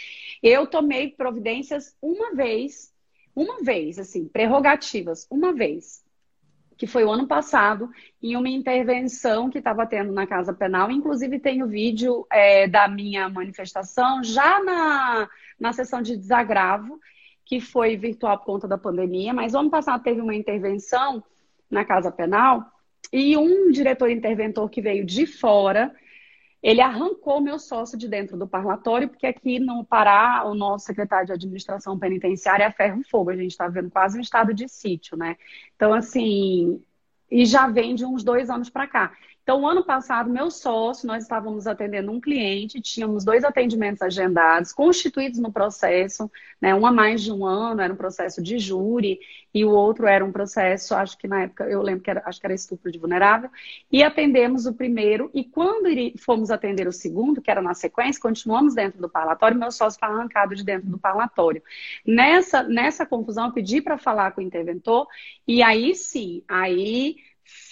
[0.42, 2.94] Eu tomei providências uma vez,
[3.36, 6.02] uma vez, assim, prerrogativas, uma vez.
[6.78, 7.90] que foi o ano passado,
[8.24, 10.90] em uma intervenção que estava tendo na Casa Penal.
[10.90, 16.98] Inclusive, tem o vídeo é, da minha manifestação já na, na sessão de desagravo,
[17.50, 21.24] que foi virtual por conta da pandemia, mas ano passado teve uma intervenção
[21.68, 22.64] na Casa Penal
[23.12, 25.92] e um diretor interventor que veio de fora
[26.62, 31.26] ele arrancou meu sócio de dentro do parlatório, porque aqui no Pará, o nosso secretário
[31.26, 35.18] de administração penitenciária é ferro fogo, a gente está vendo quase um estado de sítio,
[35.18, 35.38] né?
[35.76, 36.84] Então, assim,
[37.32, 39.14] e já vem de uns dois anos para cá.
[39.50, 45.40] Então, ano passado, meu sócio, nós estávamos atendendo um cliente, tínhamos dois atendimentos agendados, constituídos
[45.40, 46.30] no processo,
[46.62, 49.20] né, um a mais de um ano, era um processo de júri,
[49.52, 52.40] e o outro era um processo, acho que na época, eu lembro que era, acho
[52.40, 53.50] que era estupro de vulnerável,
[53.92, 55.90] e atendemos o primeiro, e quando
[56.20, 60.10] fomos atender o segundo, que era na sequência, continuamos dentro do parlatório, meu sócio foi
[60.10, 61.64] arrancado de dentro do parlatório.
[62.06, 65.08] Nessa, nessa confusão, eu pedi para falar com o interventor,
[65.48, 67.16] e aí sim, aí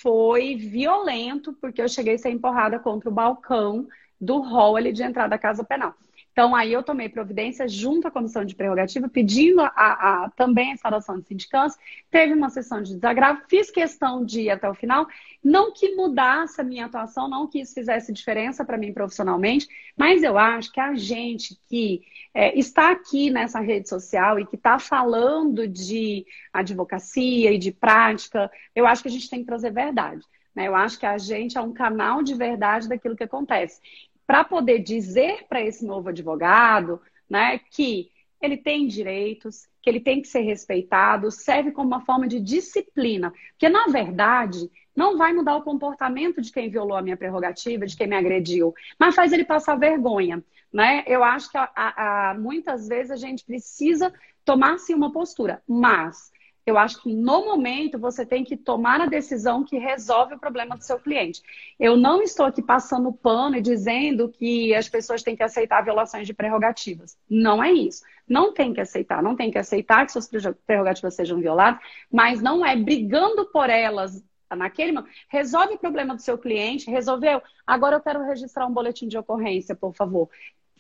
[0.02, 3.88] foi violento, porque eu cheguei a ser empurrada contra o balcão
[4.20, 5.94] do hall ali de entrada da Casa Penal.
[6.38, 10.74] Então, aí eu tomei providência junto à comissão de prerrogativa, pedindo a, a, também a
[10.76, 11.82] instalação de sindicância.
[12.12, 15.08] Teve uma sessão de desagravo, fiz questão de ir até o final.
[15.44, 19.68] Não que mudasse a minha atuação, não que isso fizesse diferença para mim profissionalmente,
[19.98, 22.04] mas eu acho que a gente que
[22.36, 26.24] é, está aqui nessa rede social e que está falando de
[26.54, 30.24] advocacia e de prática, eu acho que a gente tem que trazer verdade.
[30.54, 30.68] Né?
[30.68, 33.82] Eu acho que a gente é um canal de verdade daquilo que acontece
[34.28, 38.12] para poder dizer para esse novo advogado né, que
[38.42, 43.34] ele tem direitos, que ele tem que ser respeitado, serve como uma forma de disciplina.
[43.52, 47.96] Porque, na verdade, não vai mudar o comportamento de quem violou a minha prerrogativa, de
[47.96, 50.44] quem me agrediu, mas faz ele passar vergonha.
[50.72, 51.04] Né?
[51.08, 54.14] Eu acho que a, a, muitas vezes a gente precisa
[54.44, 56.32] tomar sim uma postura, mas
[56.68, 60.76] eu acho que no momento você tem que tomar a decisão que resolve o problema
[60.76, 61.42] do seu cliente.
[61.80, 66.28] Eu não estou aqui passando pano e dizendo que as pessoas têm que aceitar violações
[66.28, 67.18] de prerrogativas.
[67.30, 68.04] Não é isso.
[68.28, 70.30] Não tem que aceitar, não tem que aceitar que suas
[70.66, 71.80] prerrogativas sejam violadas,
[72.12, 74.22] mas não é brigando por elas
[74.54, 75.14] naquele momento.
[75.30, 77.42] Resolve o problema do seu cliente, resolveu.
[77.66, 80.30] Agora eu quero registrar um boletim de ocorrência, por favor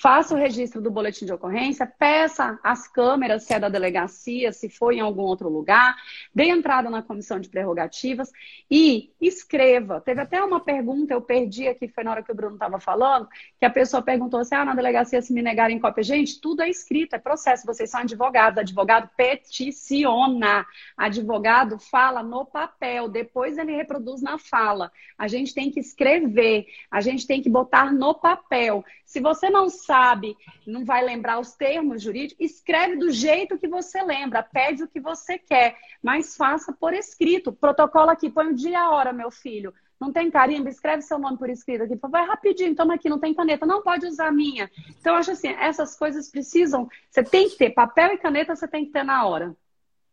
[0.02, 4.70] faça o registro do boletim de ocorrência, peça as câmeras, se é da delegacia, se
[4.70, 5.95] foi em algum outro lugar,
[6.34, 8.32] dê entrada na comissão de prerrogativas
[8.70, 10.00] e escreva.
[10.02, 13.28] Teve até uma pergunta, eu perdi aqui, foi na hora que o Bruno estava falando,
[13.60, 16.04] que a pessoa perguntou assim: ah, na delegacia se me negarem cópia.
[16.04, 23.10] Gente, tudo é escrito, é processo, vocês são advogados, advogado peticiona, advogado fala no papel,
[23.10, 24.91] depois ele reproduz na fala.
[25.18, 28.84] A gente tem que escrever, a gente tem que botar no papel.
[29.06, 34.04] Se você não sabe, não vai lembrar os termos jurídicos, escreve do jeito que você
[34.04, 37.54] lembra, pede o que você quer, mas faça por escrito.
[37.54, 39.74] Protocolo aqui, põe o dia e a hora, meu filho.
[40.00, 40.70] Não tem carimbo?
[40.70, 41.98] Escreve seu nome por escrito aqui.
[42.10, 43.66] Vai rapidinho, toma aqui, não tem caneta.
[43.66, 44.70] Não pode usar a minha.
[45.00, 46.88] Então, eu acho assim, essas coisas precisam.
[47.10, 49.56] Você tem que ter papel e caneta, você tem que ter na hora.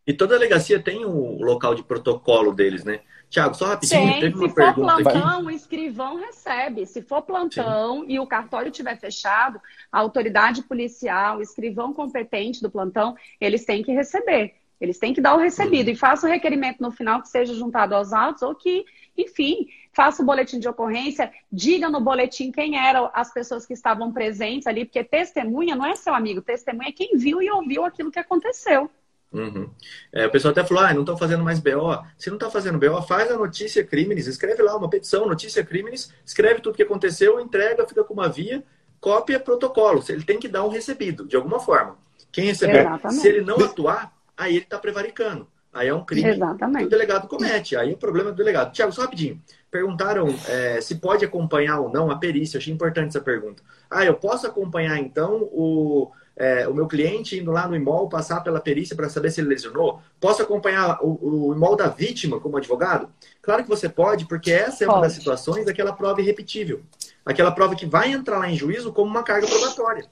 [0.07, 3.00] E toda delegacia tem o local de protocolo deles, né?
[3.30, 4.20] Tiago, só rapidinho, Tem.
[4.20, 5.46] teve uma Se pergunta for plantão, aqui.
[5.46, 6.86] o escrivão recebe.
[6.86, 8.07] Se for plantão Sim.
[8.09, 13.82] e o cartório estiver fechado, a autoridade policial, o escrivão competente do plantão, eles têm
[13.82, 14.55] que receber.
[14.80, 15.88] Eles têm que dar o recebido.
[15.88, 18.84] E faça o requerimento no final que seja juntado aos autos ou que,
[19.16, 24.12] enfim, faça o boletim de ocorrência, diga no boletim quem eram as pessoas que estavam
[24.12, 28.11] presentes ali, porque testemunha não é seu amigo, testemunha é quem viu e ouviu aquilo
[28.11, 28.90] que aconteceu.
[29.35, 29.68] Uhum.
[30.12, 31.99] É, o pessoal até falou, ah, não estão fazendo mais BO.
[32.16, 36.12] Se não está fazendo BO, faz a notícia crimes, escreve lá uma petição, notícia crimes,
[36.24, 38.62] escreve tudo o que aconteceu, entrega, fica com uma via,
[39.01, 40.03] cópia protocolo.
[40.09, 41.99] Ele tem que dar um recebido, de alguma forma.
[42.30, 43.20] Quem receber, Exatamente.
[43.20, 45.49] se ele não atuar, aí ele está prevaricando.
[45.72, 46.78] Aí é um crime Exatamente.
[46.78, 47.76] que o delegado comete.
[47.76, 48.72] Aí é o problema do delegado.
[48.72, 49.43] Tiago, só rapidinho.
[49.68, 52.57] Perguntaram é, se pode acompanhar ou não a perícia.
[52.57, 53.61] Eu achei importante essa pergunta.
[53.91, 58.41] Ah, eu posso acompanhar então o, é, o meu cliente indo lá no imóvel passar
[58.41, 60.01] pela perícia para saber se ele lesionou?
[60.20, 63.09] Posso acompanhar o, o imóvel da vítima como advogado?
[63.41, 65.07] Claro que você pode, porque essa é uma pode.
[65.07, 66.82] das situações daquela prova irrepetível.
[67.24, 70.07] Aquela prova que vai entrar lá em juízo como uma carga probatória.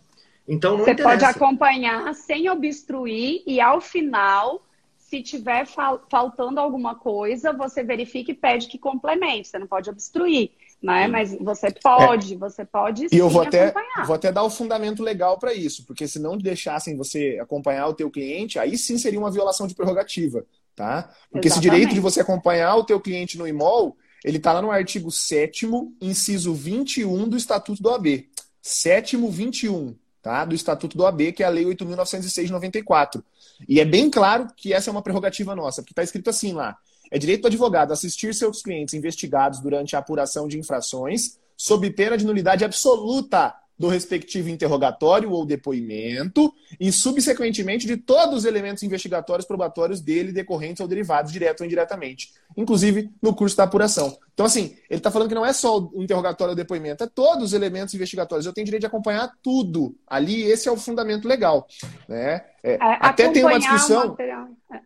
[0.46, 1.10] Então não Você interessa.
[1.10, 4.64] pode acompanhar sem obstruir e ao final,
[4.96, 9.48] se tiver fal faltando alguma coisa, você verifica e pede que complemente.
[9.48, 10.52] Você não pode obstruir
[10.82, 11.06] né?
[11.06, 12.36] Mas você pode, é.
[12.36, 14.06] você pode sim E eu vou até, acompanhar.
[14.06, 17.86] vou até dar o um fundamento legal para isso, porque se não deixassem você acompanhar
[17.86, 21.10] o teu cliente, aí sim seria uma violação de prerrogativa, tá?
[21.30, 21.48] Porque Exatamente.
[21.48, 25.10] esse direito de você acompanhar o teu cliente no imol, ele está lá no artigo
[25.10, 25.68] 7
[26.00, 28.28] inciso 21 do Estatuto do AB.
[28.60, 30.44] 7 21, tá?
[30.44, 33.24] Do Estatuto do AB, que é a Lei 8.906 de 94.
[33.68, 36.76] E é bem claro que essa é uma prerrogativa nossa, porque está escrito assim lá.
[37.12, 42.16] É direito do advogado assistir seus clientes investigados durante a apuração de infrações, sob pena
[42.16, 49.46] de nulidade absoluta do respectivo interrogatório ou depoimento e, subsequentemente, de todos os elementos investigatórios
[49.46, 54.16] probatórios dele decorrentes ou derivados, direto ou indiretamente, inclusive no curso da apuração.
[54.34, 57.46] Então, assim, ele está falando que não é só o interrogatório ou depoimento, é todos
[57.46, 58.46] os elementos investigatórios.
[58.46, 59.96] Eu tenho direito de acompanhar tudo.
[60.06, 61.66] Ali, esse é o fundamento legal.
[62.08, 62.44] Né?
[62.62, 64.16] É, é, até tem uma discussão.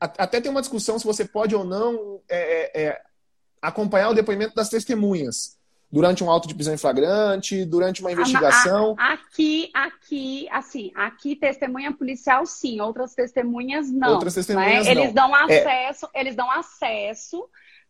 [0.00, 3.02] Até tem uma discussão se você pode ou não é, é, é
[3.60, 5.55] acompanhar o depoimento das testemunhas
[5.96, 8.94] durante um auto de prisão em flagrante, durante uma investigação?
[8.98, 14.12] Aqui, aqui, assim, aqui testemunha policial sim, outras testemunhas não.
[14.12, 14.94] Outras testemunhas né?
[14.94, 15.02] não.
[15.02, 15.42] Eles dão é.
[15.42, 16.20] acesso, é...
[16.20, 17.48] eles dão acesso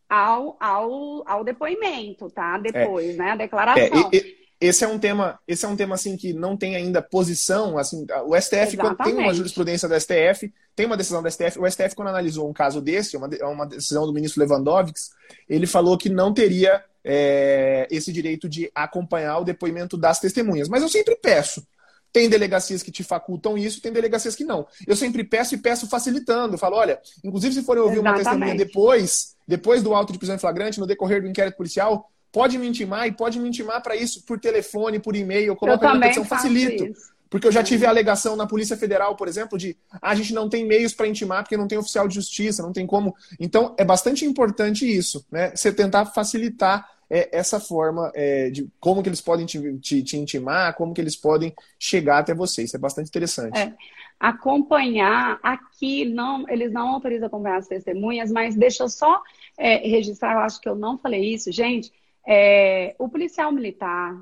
[0.08, 2.58] ao, ao, ao depoimento, tá?
[2.58, 3.18] Depois, é.
[3.18, 3.30] né?
[3.32, 4.10] A declaração.
[4.12, 7.02] É, e, esse é um tema, esse é um tema assim que não tem ainda
[7.02, 11.58] posição, assim, o STF quando tem uma jurisprudência do STF, tem uma decisão do STF,
[11.58, 14.98] o STF quando analisou um caso desse, uma, uma decisão do ministro Lewandowski,
[15.46, 20.68] ele falou que não teria é, esse direito de acompanhar o depoimento das testemunhas.
[20.68, 21.64] Mas eu sempre peço.
[22.12, 24.66] Tem delegacias que te facultam isso, tem delegacias que não.
[24.86, 26.54] Eu sempre peço e peço facilitando.
[26.54, 28.20] Eu falo, olha, inclusive se forem ouvir Exatamente.
[28.20, 32.10] uma testemunha depois, depois do auto de prisão em flagrante, no decorrer do inquérito policial,
[32.32, 35.84] pode me intimar e pode me intimar para isso por telefone, por e-mail, eu coloco
[35.84, 36.86] eu a petição, facilito.
[36.86, 37.14] Isso.
[37.28, 40.32] Porque eu já tive a alegação na Polícia Federal, por exemplo, de ah, a gente
[40.32, 43.14] não tem meios para intimar porque não tem oficial de justiça, não tem como.
[43.38, 45.52] Então, é bastante importante isso, né?
[45.54, 50.16] Você tentar facilitar é, essa forma é, de como que eles podem te, te, te,
[50.16, 52.64] intimar, como que eles podem chegar até você.
[52.64, 53.58] Isso é bastante interessante.
[53.58, 53.74] É.
[54.18, 59.22] Acompanhar, aqui não, eles não autorizam acompanhar as testemunhas, mas deixa eu só
[59.58, 61.92] é, registrar, eu acho que eu não falei isso, gente.
[62.26, 64.18] É, o policial militar,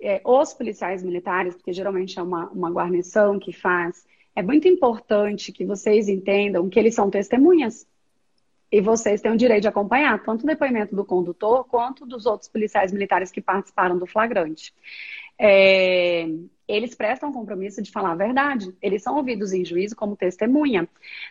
[0.00, 5.52] é, os policiais militares, porque geralmente é uma, uma guarnição que faz, é muito importante
[5.52, 7.86] que vocês entendam que eles são testemunhas
[8.72, 12.48] e vocês têm o direito de acompanhar tanto o depoimento do condutor quanto dos outros
[12.48, 14.72] policiais militares que participaram do flagrante.
[15.38, 16.26] É,
[16.66, 18.74] eles prestam compromisso de falar a verdade.
[18.80, 20.88] Eles são ouvidos em juízo como testemunha.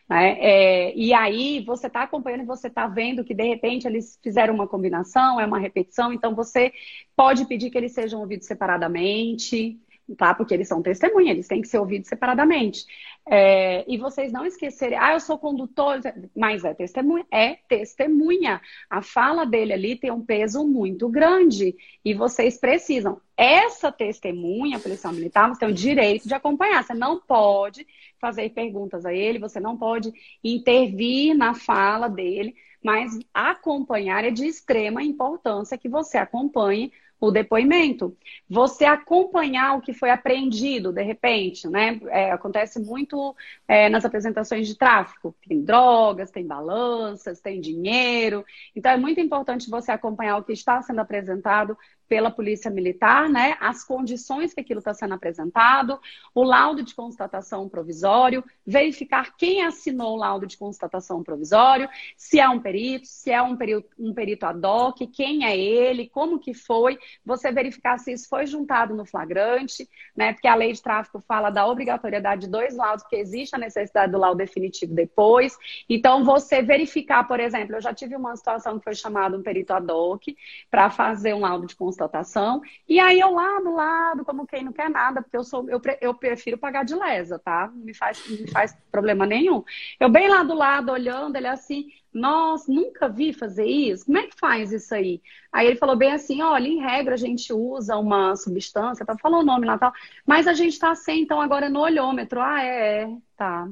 [0.08, 0.38] Né?
[0.40, 4.54] É, e aí você está acompanhando e você está vendo que de repente eles fizeram
[4.54, 6.72] uma combinação, é uma repetição, então você
[7.16, 9.80] pode pedir que eles sejam ouvidos separadamente
[10.16, 10.34] tá?
[10.34, 12.86] Porque eles são testemunha, eles têm que ser ouvidos separadamente.
[13.28, 16.00] É, e vocês não esquecerem, ah, eu sou condutor,
[16.36, 18.62] mas é testemunha, é testemunha.
[18.90, 23.22] A fala dele ali tem um peso muito grande e vocês precisam.
[23.38, 26.84] Essa testemunha, policial militar, você tem o direito de acompanhar.
[26.84, 27.88] Você não pode
[28.20, 30.12] fazer perguntas a ele, você não pode
[30.44, 36.92] intervir na fala dele, mas acompanhar é de extrema importância que você acompanhe
[37.22, 38.18] o depoimento.
[38.50, 42.02] Você acompanhar o que foi apreendido, de repente, né?
[42.08, 43.36] É, acontece muito
[43.68, 45.36] é, nas apresentações de tráfico.
[45.48, 48.44] Tem drogas, tem balanças, tem dinheiro.
[48.76, 51.78] Então, é muito importante você acompanhar o que está sendo apresentado
[52.12, 55.98] pela Polícia Militar, né, as condições que aquilo está sendo apresentado,
[56.36, 61.88] o laudo de constatação provisório, verificar quem assinou o laudo de constatação provisório,
[62.18, 66.10] se é um perito, se é um perito, um perito ad hoc, quem é ele,
[66.10, 70.74] como que foi, você verificar se isso foi juntado no flagrante, né, porque a lei
[70.74, 74.94] de tráfico fala da obrigatoriedade de dois laudos, que existe a necessidade do laudo definitivo
[74.94, 75.58] depois.
[75.88, 79.72] Então, você verificar, por exemplo, eu já tive uma situação que foi chamado um perito
[79.72, 80.36] ad hoc
[80.70, 82.62] para fazer um laudo de constatação constatação.
[82.88, 85.80] E aí eu lá do lado, como quem não quer nada, porque eu sou eu,
[86.02, 87.70] eu prefiro pagar de lesa, tá?
[87.74, 89.64] Não me faz, não me faz problema nenhum.
[90.00, 94.06] Eu bem lá do lado, olhando, ele assim, nossa, nunca vi fazer isso.
[94.06, 95.22] Como é que faz isso aí?
[95.52, 99.16] Aí ele falou bem assim: olha, em regra a gente usa uma substância, tá?
[99.18, 99.94] Falou o nome lá tal,
[100.26, 102.42] mas a gente tá sem, então agora é no olhômetro.
[102.42, 103.68] Ah, é, é tá.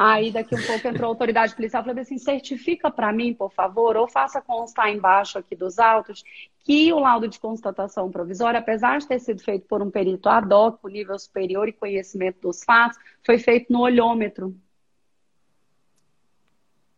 [0.00, 3.52] Aí daqui um pouco entrou a autoridade policial e falou assim: certifica para mim, por
[3.52, 6.22] favor, ou faça constar embaixo aqui dos autos
[6.60, 10.54] que o laudo de constatação provisória, apesar de ter sido feito por um perito ad
[10.54, 12.96] hoc, com nível superior e conhecimento dos fatos,
[13.26, 14.54] foi feito no olhômetro.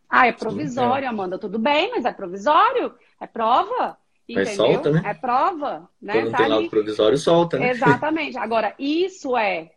[0.06, 3.96] Ah, é provisório, Amanda, tudo bem, mas é provisório, é prova.
[4.28, 4.44] Entendeu?
[4.44, 5.02] Mas solta, né?
[5.06, 5.88] É prova.
[6.02, 6.12] Né?
[6.12, 7.70] Quando tá tem laudo provisório, solta, né?
[7.72, 8.36] Exatamente.
[8.36, 9.72] Agora, isso é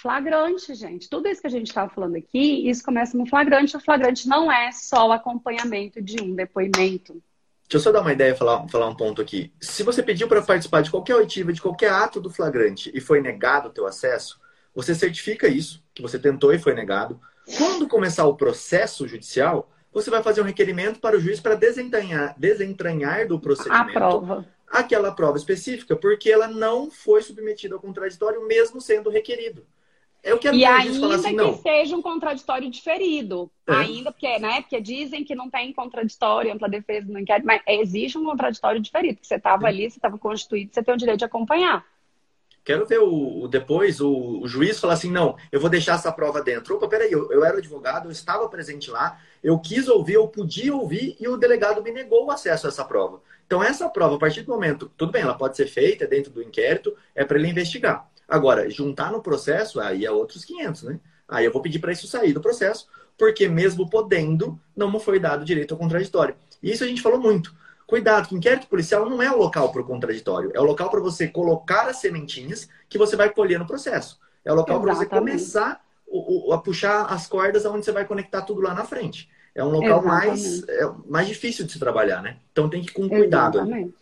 [0.00, 1.08] flagrante, gente.
[1.08, 3.76] Tudo isso que a gente estava falando aqui, isso começa no flagrante.
[3.76, 7.22] O flagrante não é só o acompanhamento de um depoimento.
[7.62, 9.52] Deixa eu só dar uma ideia, falar, falar um ponto aqui.
[9.60, 13.20] Se você pediu para participar de qualquer oitiva, de qualquer ato do flagrante e foi
[13.20, 14.38] negado o teu acesso,
[14.74, 17.18] você certifica isso, que você tentou e foi negado.
[17.56, 22.34] Quando começar o processo judicial, você vai fazer um requerimento para o juiz para desentranhar,
[22.38, 24.46] desentranhar do procedimento a prova.
[24.68, 29.64] aquela prova específica, porque ela não foi submetida ao contraditório, mesmo sendo requerido.
[30.24, 31.58] Eu quero e ainda assim, que não.
[31.58, 33.50] seja um contraditório diferido.
[33.68, 33.74] É.
[33.74, 34.62] Ainda, porque, né?
[34.62, 39.16] Porque dizem que não tem contraditório, ampla defesa não quer, mas existe um contraditório diferido,
[39.16, 41.84] porque você estava ali, você estava constituído, você tem o direito de acompanhar.
[42.64, 46.10] Quero ver o, o depois o, o, juiz falar assim: não, eu vou deixar essa
[46.10, 46.74] prova dentro.
[46.76, 50.74] Opa, peraí, eu, eu era advogado, eu estava presente lá, eu quis ouvir, eu podia
[50.74, 53.20] ouvir e o delegado me negou o acesso a essa prova.
[53.46, 56.42] Então, essa prova, a partir do momento, tudo bem, ela pode ser feita dentro do
[56.42, 58.08] inquérito, é para ele investigar.
[58.28, 61.00] Agora, juntar no processo, aí é outros 500, né?
[61.28, 65.18] Aí eu vou pedir para isso sair do processo, porque mesmo podendo, não me foi
[65.18, 66.34] dado direito ao contraditório.
[66.62, 67.54] E isso a gente falou muito.
[67.86, 71.00] Cuidado, que inquérito policial não é o local para o contraditório, é o local para
[71.00, 74.18] você colocar as sementinhas que você vai colher no processo.
[74.44, 78.04] É o local para você começar o, o, a puxar as cordas aonde você vai
[78.06, 79.28] conectar tudo lá na frente.
[79.54, 82.38] É um local mais, é, mais difícil de se trabalhar, né?
[82.52, 83.58] Então tem que ir com cuidado.
[83.58, 83.94] Exatamente.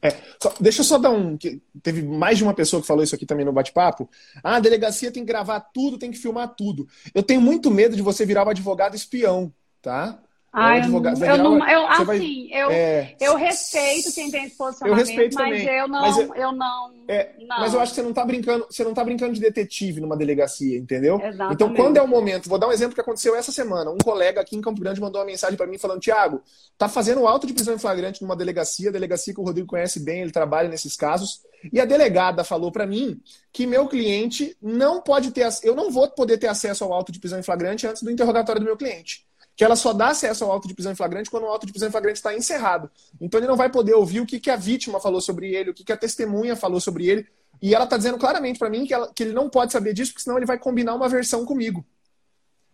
[0.00, 1.36] É, só, deixa eu só dar um.
[1.82, 4.08] Teve mais de uma pessoa que falou isso aqui também no bate-papo.
[4.42, 6.86] Ah, a delegacia tem que gravar tudo, tem que filmar tudo.
[7.14, 10.20] Eu tenho muito medo de você virar um advogado espião, tá?
[10.50, 14.56] Ah, eu, advogado, eu não, eu, assim, vai, eu, é, eu respeito quem tem esse
[14.56, 17.80] posicionamento, eu respeito mas também, eu não, mas eu, eu não, é, não, Mas eu
[17.80, 21.16] acho que você não está brincando, você não tá brincando de detetive numa delegacia, entendeu?
[21.16, 21.54] Exatamente.
[21.54, 23.90] Então, quando é o momento, vou dar um exemplo que aconteceu essa semana.
[23.90, 26.42] Um colega aqui em Campo Grande mandou uma mensagem para mim falando: Tiago,
[26.78, 30.22] tá fazendo auto de prisão em flagrante numa delegacia, delegacia que o Rodrigo conhece bem,
[30.22, 31.42] ele trabalha nesses casos.
[31.70, 33.20] E a delegada falou para mim
[33.52, 37.18] que meu cliente não pode ter, eu não vou poder ter acesso ao auto de
[37.18, 39.27] prisão em flagrante antes do interrogatório do meu cliente
[39.58, 41.72] que ela só dá acesso ao auto de prisão em flagrante quando o auto de
[41.72, 42.88] prisão em flagrante está encerrado.
[43.20, 45.74] Então ele não vai poder ouvir o que, que a vítima falou sobre ele, o
[45.74, 47.26] que, que a testemunha falou sobre ele.
[47.60, 50.12] E ela está dizendo claramente para mim que, ela, que ele não pode saber disso,
[50.12, 51.84] porque senão ele vai combinar uma versão comigo.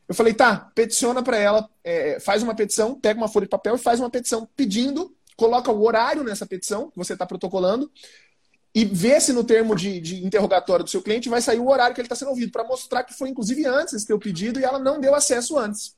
[0.07, 3.77] Eu falei, tá, peticiona para ela, é, faz uma petição, pega uma folha de papel
[3.77, 7.91] e faz uma petição pedindo, coloca o horário nessa petição que você está protocolando
[8.75, 11.95] e vê se no termo de, de, interrogatório do seu cliente vai sair o horário
[11.95, 14.65] que ele está sendo ouvido, para mostrar que foi inclusive antes esse teu pedido e
[14.65, 15.97] ela não deu acesso antes.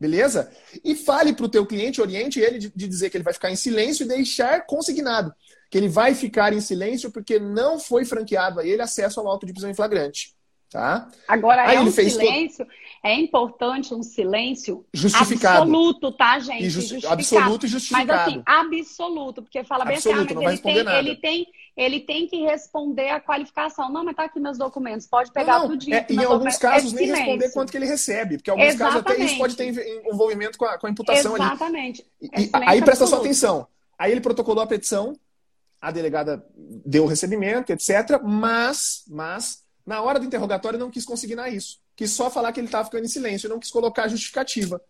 [0.00, 0.50] Beleza?
[0.84, 3.50] E fale para o teu cliente, oriente ele de, de, dizer que ele vai ficar
[3.50, 5.34] em silêncio e deixar consignado
[5.70, 9.46] que ele vai ficar em silêncio porque não foi franqueado a ele acesso ao auto
[9.46, 10.32] de prisão em flagrante.
[10.70, 11.08] Tá?
[11.26, 12.66] Agora, Aí é um silêncio.
[13.02, 15.62] É importante um silêncio justificado.
[15.62, 16.64] absoluto, tá, gente?
[16.64, 17.06] E justi...
[17.06, 18.06] Absoluto e justificado.
[18.06, 21.46] Mas assim, absoluto, porque fala bem assim, ah, absoluto, ah, ele, tem, ele, tem,
[21.76, 23.90] ele tem que responder a qualificação.
[23.90, 25.92] Não, mas tá aqui meus documentos, pode pegar não, tudo.
[25.92, 29.04] É, em alguns casos, é nem responder quanto que ele recebe, porque em alguns Exatamente.
[29.04, 32.04] casos até isso pode ter envolvimento com a, com a imputação Exatamente.
[32.20, 32.30] ali.
[32.34, 32.70] Exatamente.
[32.70, 33.66] Aí presta sua atenção.
[33.98, 35.18] Aí ele protocolou a petição,
[35.80, 36.44] a delegada
[36.84, 38.20] deu o recebimento, etc.
[38.22, 41.80] Mas, mas na hora do interrogatório, não quis consignar isso.
[41.98, 44.80] Quis só falar que ele estava ficando em silêncio, não quis colocar a justificativa.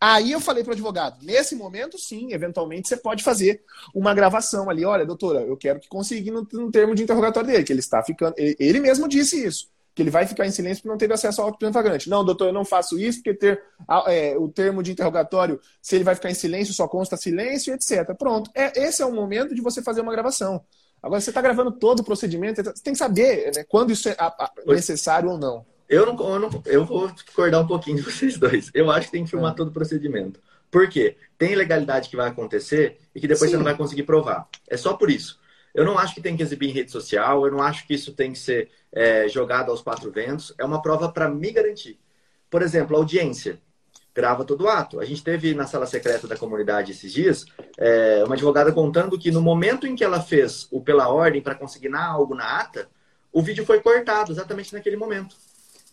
[0.00, 3.62] Aí eu falei para o advogado: nesse momento, sim, eventualmente você pode fazer
[3.94, 4.82] uma gravação ali.
[4.82, 8.02] Olha, doutora, eu quero que consiga no, no termo de interrogatório dele, que ele está
[8.02, 8.32] ficando.
[8.38, 11.42] Ele, ele, mesmo disse isso, que ele vai ficar em silêncio porque não teve acesso
[11.42, 12.08] ao auto flagrante.
[12.08, 13.62] Não, doutor, eu não faço isso porque ter
[14.06, 18.14] é, o termo de interrogatório, se ele vai ficar em silêncio, só consta silêncio, etc.
[18.18, 18.50] Pronto.
[18.54, 20.64] É, esse é o momento de você fazer uma gravação.
[21.02, 24.16] Agora, você está gravando todo o procedimento, você tem que saber né, quando isso é
[24.66, 25.73] necessário ou não.
[25.94, 26.62] Eu não, eu não.
[26.66, 28.68] Eu vou discordar um pouquinho de vocês dois.
[28.74, 29.54] Eu acho que tem que filmar é.
[29.54, 30.40] todo o procedimento.
[30.68, 31.16] Por quê?
[31.38, 33.52] Tem ilegalidade que vai acontecer e que depois Sim.
[33.52, 34.48] você não vai conseguir provar.
[34.68, 35.38] É só por isso.
[35.72, 38.12] Eu não acho que tem que exibir em rede social, eu não acho que isso
[38.12, 40.52] tem que ser é, jogado aos quatro ventos.
[40.58, 41.96] É uma prova para me garantir.
[42.50, 43.60] Por exemplo, audiência
[44.12, 44.98] grava todo o ato.
[44.98, 47.44] A gente teve na sala secreta da comunidade esses dias
[47.78, 51.54] é, uma advogada contando que no momento em que ela fez o pela ordem para
[51.54, 52.88] consignar algo na ata,
[53.32, 55.36] o vídeo foi cortado exatamente naquele momento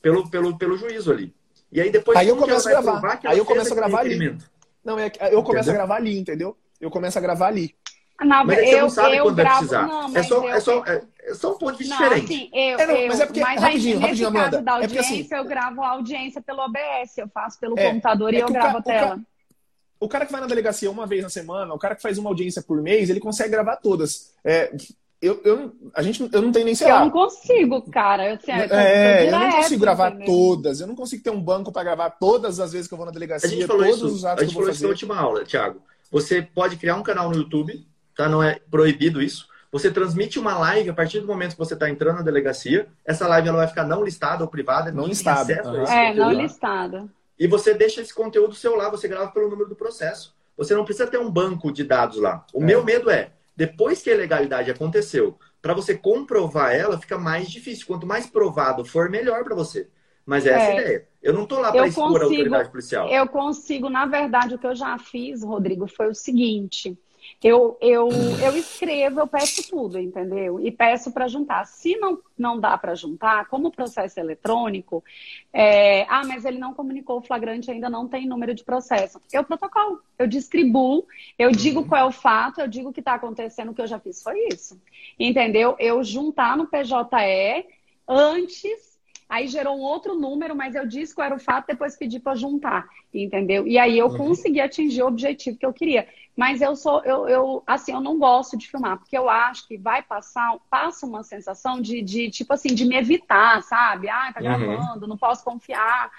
[0.02, 1.34] pelo, pelo, pelo juízo ali.
[1.72, 3.20] E aí depois aí eu começo a gravar.
[3.24, 4.38] Aí eu começo a gravar ali.
[4.84, 5.74] Não, é, eu começo entendeu?
[5.74, 6.58] a gravar ali, entendeu?
[6.80, 7.76] Eu começo a gravar ali.
[8.20, 9.88] Não, mas é eu, você não sabe eu quando gravo, vai precisar.
[9.88, 10.50] Não, é, só, eu...
[10.50, 12.34] é, só, é, é só um ponto de diferente.
[12.34, 14.52] Assim, eu, é, não, mas é porque, mas rapidinho, aí, rapidinho, Amanda.
[14.52, 17.80] Caso da audiência, é porque, assim, eu gravo a audiência pelo OBS, eu faço pelo
[17.80, 19.20] é, computador e é eu gravo a tela.
[20.00, 22.30] O cara que vai na delegacia uma vez na semana, o cara que faz uma
[22.30, 24.34] audiência por mês, ele consegue gravar todas.
[24.44, 24.72] É,
[25.22, 27.00] eu, eu, a gente, eu não tenho nem celular.
[27.00, 28.28] Eu não consigo, cara.
[28.28, 30.82] Eu, assim, eu, é, eu não consigo gravar todas.
[30.82, 33.12] Eu não consigo ter um banco para gravar todas as vezes que eu vou na
[33.12, 35.44] delegacia, a gente falou todos isso, os atos A gente falou isso na última aula,
[35.44, 35.80] Thiago.
[36.10, 38.28] Você pode criar um canal no YouTube, tá?
[38.28, 39.48] Não é proibido isso.
[39.72, 42.88] Você transmite uma live a partir do momento que você está entrando na delegacia.
[43.06, 44.92] Essa live ela vai ficar não listada ou privada.
[44.92, 45.62] Não listada.
[45.64, 45.86] Uhum.
[45.86, 47.08] É, não listada.
[47.40, 50.36] E você deixa esse conteúdo seu lá, você grava pelo número do processo.
[50.58, 52.46] Você não precisa ter um banco de dados lá.
[52.54, 52.66] O é.
[52.66, 57.86] meu medo é, depois que a ilegalidade aconteceu, para você comprovar ela, fica mais difícil.
[57.86, 59.88] Quanto mais provado for, melhor para você.
[60.26, 60.82] Mas essa é a é.
[60.82, 61.08] ideia.
[61.22, 63.10] Eu não estou lá para expor a autoridade policial.
[63.10, 66.98] Eu consigo, na verdade, o que eu já fiz, Rodrigo, foi o seguinte.
[67.44, 68.10] Eu, eu,
[68.44, 70.60] eu escrevo, eu peço tudo, entendeu?
[70.60, 71.66] E peço para juntar.
[71.66, 75.04] Se não, não dá para juntar, como o processo é eletrônico,
[75.52, 79.20] é, ah, mas ele não comunicou o flagrante, ainda não tem número de processo.
[79.34, 81.88] Eu protocolo, eu distribuo, eu digo uhum.
[81.88, 84.22] qual é o fato, eu digo o que está acontecendo, o que eu já fiz
[84.22, 84.80] foi isso.
[85.20, 85.76] Entendeu?
[85.80, 87.66] Eu juntar no PJE
[88.08, 88.91] antes
[89.32, 92.36] Aí gerou um outro número, mas eu disse qual era o fato, depois pedi para
[92.36, 93.66] juntar, entendeu?
[93.66, 94.18] E aí eu uhum.
[94.18, 96.06] consegui atingir o objetivo que eu queria.
[96.36, 99.78] Mas eu sou, eu, eu, assim, eu não gosto de filmar, porque eu acho que
[99.78, 104.10] vai passar, passa uma sensação de, de tipo assim, de me evitar, sabe?
[104.10, 104.46] Ah, tá uhum.
[104.48, 105.08] gravando, uhum.
[105.08, 106.12] não posso confiar.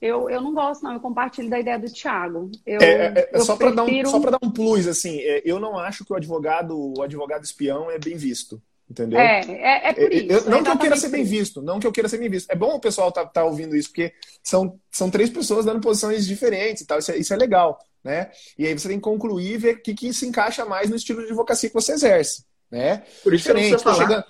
[0.00, 0.92] Eu, eu não gosto, não.
[0.92, 2.52] Eu compartilho da ideia do Thiago.
[2.64, 4.12] Eu, é, é, é só para prefiro...
[4.12, 7.42] dar, um, dar um plus, assim, é, eu não acho que o advogado, o advogado
[7.42, 8.62] espião é bem visto.
[8.90, 9.20] Entendeu?
[9.20, 10.32] É, é, é por isso.
[10.32, 12.50] Eu, não que eu queira ser bem visto, não que eu queira ser bem visto.
[12.50, 14.12] É bom o pessoal tá, tá ouvindo isso, porque
[14.42, 16.98] são, são três pessoas dando posições diferentes e tal.
[16.98, 18.32] Isso é, isso é legal, né?
[18.58, 20.96] E aí você tem que concluir e ver o que, que se encaixa mais no
[20.96, 23.04] estilo de advocacia que você exerce, né?
[23.22, 24.08] Por isso diferente, que eu não falar.
[24.08, 24.24] Chegando...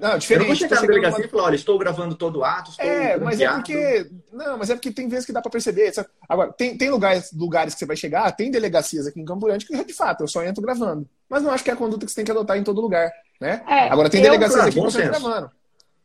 [0.00, 0.30] Não, diferente.
[0.30, 1.26] Eu não vou chegar na delegacia numa...
[1.26, 4.10] e falar, olha, estou gravando todo o ato, estou É, mas é porque...
[4.32, 5.92] Não, mas é porque tem vezes que dá para perceber.
[6.26, 9.66] Agora, tem, tem lugares, lugares que você vai chegar, tem delegacias aqui em Campo Grande
[9.66, 11.06] que, de fato, eu só entro gravando.
[11.28, 13.12] Mas não acho que é a conduta que você tem que adotar em todo lugar.
[13.42, 13.64] Né?
[13.66, 15.50] É, Agora tem delegacias aqui que você gravando.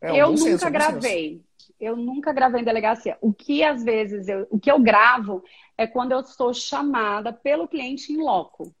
[0.00, 1.40] É, um eu nunca senso, gravei.
[1.78, 3.16] Eu nunca gravei em delegacia.
[3.20, 5.44] O que às vezes eu, o que eu gravo
[5.76, 8.74] é quando eu sou chamada pelo cliente em loco.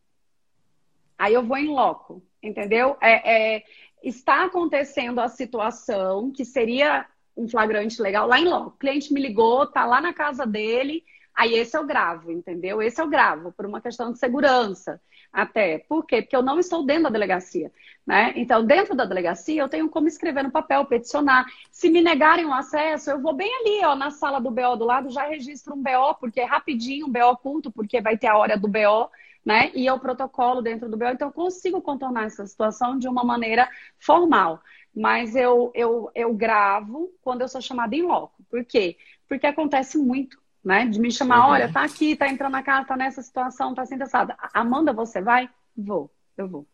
[1.16, 2.96] Aí eu vou em loco, entendeu?
[3.00, 3.64] É, é,
[4.02, 7.06] está acontecendo a situação que seria
[7.36, 8.70] um flagrante legal lá em loco.
[8.70, 12.82] O cliente me ligou, tá lá na casa dele, aí esse eu gravo, entendeu?
[12.82, 15.00] Esse eu gravo por uma questão de segurança
[15.32, 15.78] até.
[15.78, 16.22] Por quê?
[16.22, 17.72] Porque eu não estou dentro da delegacia.
[18.06, 18.32] Né?
[18.36, 21.46] Então, dentro da delegacia, eu tenho como escrever no papel, peticionar.
[21.70, 24.84] Se me negarem o acesso, eu vou bem ali, ó, na sala do BO do
[24.84, 28.36] lado, já registro um BO, porque é rapidinho, um BO oculto, porque vai ter a
[28.38, 29.10] hora do BO,
[29.44, 29.70] né?
[29.74, 33.22] E é o protocolo dentro do BO, então eu consigo contornar essa situação de uma
[33.24, 33.68] maneira
[33.98, 34.60] formal.
[34.94, 38.42] Mas eu, eu, eu gravo quando eu sou chamada em loco.
[38.50, 38.96] Por quê?
[39.28, 40.84] Porque acontece muito né?
[40.84, 41.52] De me chamar, uhum.
[41.52, 44.36] olha, tá aqui, tá entrando na casa, tá nessa situação, tá assim, assada.
[44.52, 45.48] Amanda, você vai?
[45.74, 46.66] Vou, eu vou.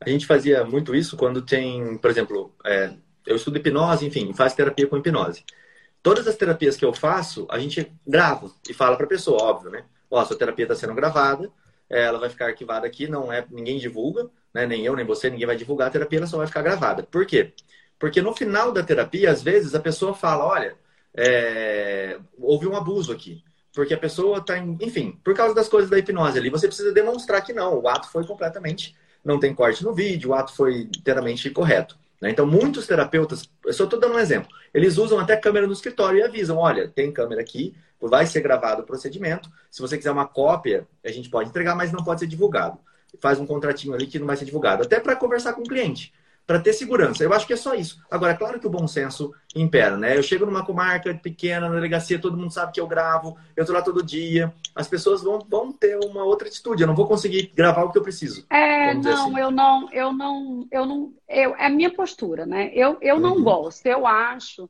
[0.00, 2.92] A gente fazia muito isso quando tem, por exemplo, é,
[3.24, 5.44] eu estudo hipnose, enfim, faz terapia com hipnose.
[6.02, 9.70] Todas as terapias que eu faço, a gente grava e fala para a pessoa, óbvio,
[9.70, 9.84] né?
[10.10, 11.48] Ó, a sua terapia está sendo gravada,
[11.88, 14.66] ela vai ficar arquivada aqui, não é, ninguém divulga, né?
[14.66, 17.04] Nem eu, nem você, ninguém vai divulgar a terapia, ela só vai ficar gravada.
[17.04, 17.52] Por quê?
[17.96, 20.76] Porque no final da terapia, às vezes, a pessoa fala, olha,
[21.16, 23.42] é, houve um abuso aqui.
[23.72, 27.42] Porque a pessoa está, enfim, por causa das coisas da hipnose ali, você precisa demonstrar
[27.42, 28.94] que não, o ato foi completamente,
[29.24, 31.98] não tem corte no vídeo, o ato foi inteiramente correto.
[32.20, 32.30] Né?
[32.30, 36.20] Então, muitos terapeutas, eu só estou dando um exemplo, eles usam até câmera no escritório
[36.20, 39.50] e avisam: olha, tem câmera aqui, vai ser gravado o procedimento.
[39.70, 42.78] Se você quiser uma cópia, a gente pode entregar, mas não pode ser divulgado.
[43.20, 46.12] Faz um contratinho ali que não vai ser divulgado, até para conversar com o cliente
[46.46, 47.24] para ter segurança.
[47.24, 48.02] Eu acho que é só isso.
[48.10, 50.16] Agora, é claro que o bom senso impera, né?
[50.16, 53.72] Eu chego numa comarca pequena, na delegacia, todo mundo sabe que eu gravo, eu tô
[53.72, 54.52] lá todo dia.
[54.74, 56.82] As pessoas vão, vão ter uma outra atitude.
[56.82, 58.44] Eu não vou conseguir gravar o que eu preciso.
[58.50, 59.38] É, não, assim.
[59.38, 62.70] eu não, eu não, eu não, eu, é a minha postura, né?
[62.74, 63.44] Eu, eu não uhum.
[63.44, 63.86] gosto.
[63.86, 64.68] Eu acho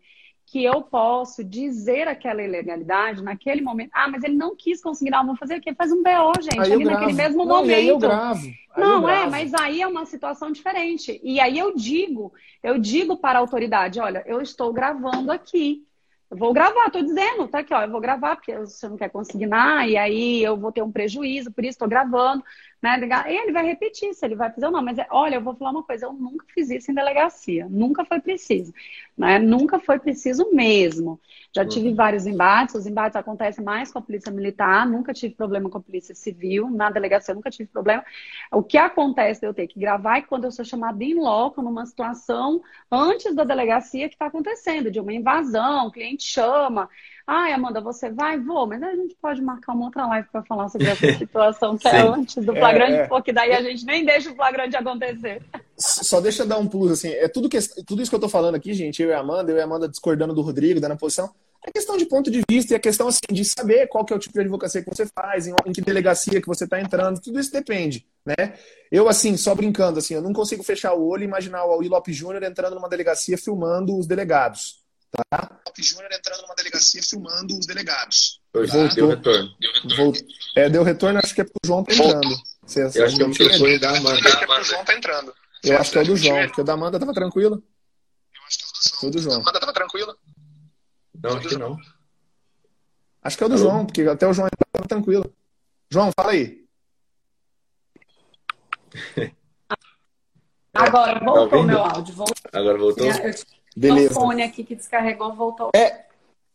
[0.55, 3.91] que eu posso dizer aquela ilegalidade naquele momento.
[3.93, 4.81] Ah, mas ele não quis
[5.11, 5.75] não, vou fazer o quê?
[5.75, 7.77] Faz um BO, gente, aí ali naquele mesmo não, momento.
[7.77, 8.47] Aí eu gravo.
[8.47, 9.27] Aí não, eu é, gravo.
[9.27, 11.21] é, mas aí é uma situação diferente.
[11.25, 12.33] E aí eu digo,
[12.63, 15.83] eu digo para a autoridade, olha, eu estou gravando aqui.
[16.31, 19.11] Eu vou gravar, tô dizendo, tá aqui, ó, eu vou gravar, porque você não quer
[19.11, 22.45] consignar, e aí eu vou ter um prejuízo, por isso estou gravando.
[22.85, 23.09] Né?
[23.29, 24.83] E ele vai repetir se ele vai fazer ou não.
[24.83, 28.05] Mas é, olha, eu vou falar uma coisa, eu nunca fiz isso em delegacia, nunca
[28.05, 28.75] foi preciso.
[29.17, 29.39] Né?
[29.39, 31.19] Nunca foi preciso mesmo.
[31.51, 31.69] Já uhum.
[31.69, 35.79] tive vários embates, os embates acontecem mais com a polícia militar, nunca tive problema com
[35.79, 38.05] a polícia civil, na delegacia nunca tive problema.
[38.53, 41.63] O que acontece de eu ter que gravar é quando eu sou chamada em loco
[41.63, 42.61] numa situação
[42.91, 46.89] antes da delegacia que está acontecendo, de uma invasão, o cliente chama,
[47.27, 48.39] Ai, Amanda, você vai?
[48.39, 51.89] Vou, mas a gente pode marcar uma outra live para falar sobre essa situação que
[51.89, 53.07] é antes do flagrante, é, é.
[53.07, 55.43] porque daí a gente nem deixa o flagrante acontecer.
[55.77, 58.29] Só deixa eu dar um plus, assim, é tudo, que, tudo isso que eu tô
[58.29, 60.93] falando aqui, gente, eu e a Amanda, eu e a Amanda discordando do Rodrigo, dando
[60.93, 61.31] a posição,
[61.67, 64.17] é questão de ponto de vista e é questão assim, de saber qual que é
[64.17, 67.23] o tipo de advocacia que você faz, em, em que delegacia que você está entrando,
[67.23, 68.53] tudo isso depende, né?
[68.93, 71.89] Eu, assim, só brincando, assim, eu não consigo fechar o olho e imaginar o Aui
[71.89, 74.84] Lopes Júnior entrando numa delegacia filmando os delegados.
[75.31, 75.47] Tá?
[75.65, 78.41] Top Júnior entrando numa delegacia filmando os delegados.
[78.53, 78.61] Tá?
[78.95, 79.55] Deu retorno.
[80.57, 82.37] É, deu retorno, acho que é pro João tá entrando.
[82.67, 84.19] Você, eu acho que é o microfone da Amanda.
[84.19, 85.35] Acho que é pro João tá entrando.
[85.63, 87.63] Eu acho que é o do João, porque o da Amanda tava tranquilo.
[88.35, 89.09] Eu acho que é o do João.
[89.09, 89.41] O do João.
[89.41, 90.19] Amanda tava tranquilo.
[91.23, 91.79] Não, acho que não.
[93.23, 95.35] Acho que é o do João, porque até o João tava tranquilo.
[95.91, 96.65] João, fala aí.
[100.75, 102.15] Agora voltou tá meu áudio.
[102.15, 102.35] Voltou.
[102.53, 103.07] Agora voltou?
[103.75, 104.13] Beleza.
[104.13, 105.71] O fone aqui que descarregou voltou.
[105.75, 106.05] É,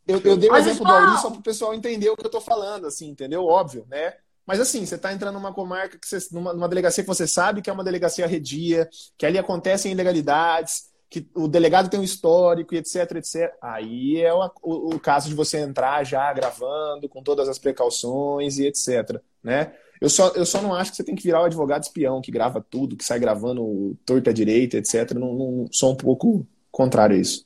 [0.08, 2.24] eu, eu dei o um exemplo do Auri só para o pessoal entender o que
[2.24, 3.46] eu estou falando, assim, entendeu?
[3.46, 4.16] Óbvio, né?
[4.46, 7.62] Mas assim, você está entrando numa comarca, que você, numa, numa, delegacia que você sabe
[7.62, 12.74] que é uma delegacia redia, que ali acontecem ilegalidades, que o delegado tem um histórico
[12.74, 13.54] e etc, etc.
[13.62, 18.58] Aí é o, o, o caso de você entrar já gravando, com todas as precauções
[18.58, 19.74] e etc, né?
[20.02, 22.32] Eu só, eu só não acho que você tem que virar o advogado espião, que
[22.32, 25.12] grava tudo, que sai gravando torta direita, etc.
[25.14, 27.46] Não, não, sou um pouco contrário a isso.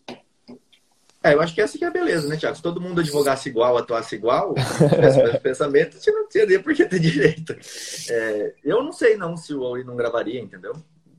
[1.24, 2.58] É, eu acho que essa que é a beleza, né, Tiago?
[2.58, 7.00] Se todo mundo advogasse igual, atuasse igual, esse pensamento, você não teria por que ter
[7.00, 7.56] direito.
[8.10, 10.74] É, eu não sei não se o Aui não gravaria, entendeu?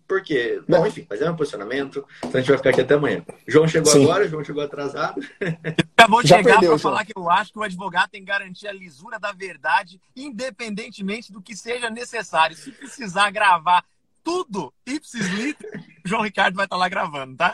[0.06, 0.86] Porque, bom, não.
[0.86, 3.24] enfim, mas é meu posicionamento, então a gente vai ficar aqui até amanhã.
[3.48, 4.04] João chegou Sim.
[4.04, 5.22] agora, João chegou atrasado.
[5.40, 8.68] Eu vou Já chegar para falar que eu acho que o advogado tem que garantir
[8.68, 12.54] a lisura da verdade, independentemente do que seja necessário.
[12.54, 13.82] Se precisar gravar
[14.24, 17.52] tudo, ipsis liter, João Ricardo vai estar lá gravando, tá?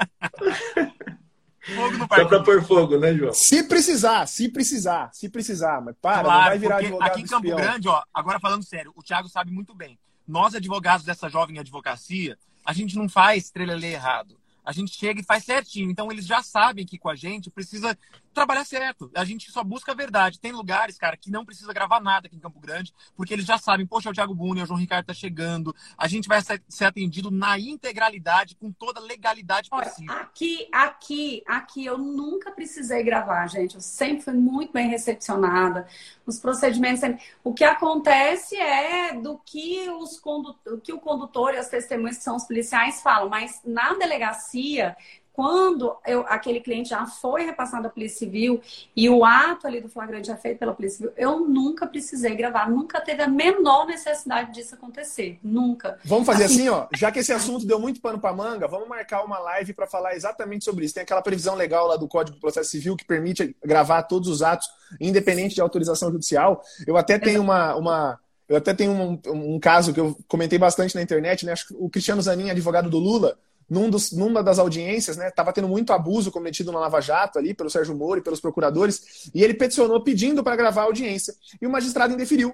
[1.75, 3.35] Fogo no Só para pôr fogo, né, João?
[3.35, 7.27] Se precisar, se precisar, se precisar, mas para, claro, não vai virar advogado Aqui em
[7.27, 7.59] Campo espião.
[7.59, 9.99] Grande, ó, agora falando sério, o Thiago sabe muito bem.
[10.27, 15.25] Nós, advogados dessa jovem advocacia, a gente não faz estrela errado a gente chega e
[15.25, 15.91] faz certinho.
[15.91, 17.97] Então eles já sabem que com a gente precisa
[18.33, 19.11] trabalhar certo.
[19.15, 20.41] A gente só busca a verdade.
[20.41, 23.59] Tem lugares, cara, que não precisa gravar nada aqui em Campo Grande, porque eles já
[23.59, 25.75] sabem, poxa, é o Thiago Buni, é o João Ricardo tá chegando.
[25.97, 30.13] A gente vai ser atendido na integralidade, com toda a legalidade possível.
[30.13, 33.75] Olha, aqui, aqui, aqui eu nunca precisei gravar, gente.
[33.75, 35.87] Eu sempre fui muito bem recepcionada.
[36.27, 37.23] Os procedimentos sempre...
[37.43, 40.57] O que acontece é do que os condu...
[40.67, 44.97] o que o condutor e as testemunhas que são os policiais falam, mas na delegacia
[45.33, 48.61] quando eu, aquele cliente já foi repassado à Polícia Civil
[48.95, 52.35] e o ato ali do flagrante já é feito pela Polícia Civil, eu nunca precisei
[52.35, 55.99] gravar, nunca teve a menor necessidade disso acontecer, nunca.
[56.05, 58.89] Vamos fazer assim, assim ó, já que esse assunto deu muito pano para manga, vamos
[58.89, 60.95] marcar uma live para falar exatamente sobre isso.
[60.95, 64.43] Tem aquela previsão legal lá do Código do Processo Civil que permite gravar todos os
[64.43, 64.69] atos,
[65.01, 66.63] independente de autorização judicial.
[66.87, 68.19] Eu até tenho uma, uma
[68.49, 71.53] eu até tenho um, um, caso que eu comentei bastante na internet, né?
[71.53, 73.39] Acho que o Cristiano Zanin, advogado do Lula,
[73.71, 77.55] num dos, numa das audiências, né, estava tendo muito abuso cometido na Lava Jato ali
[77.55, 81.33] pelo Sérgio Moro e pelos procuradores, e ele peticionou pedindo para gravar a audiência.
[81.63, 82.53] E o magistrado indeferiu.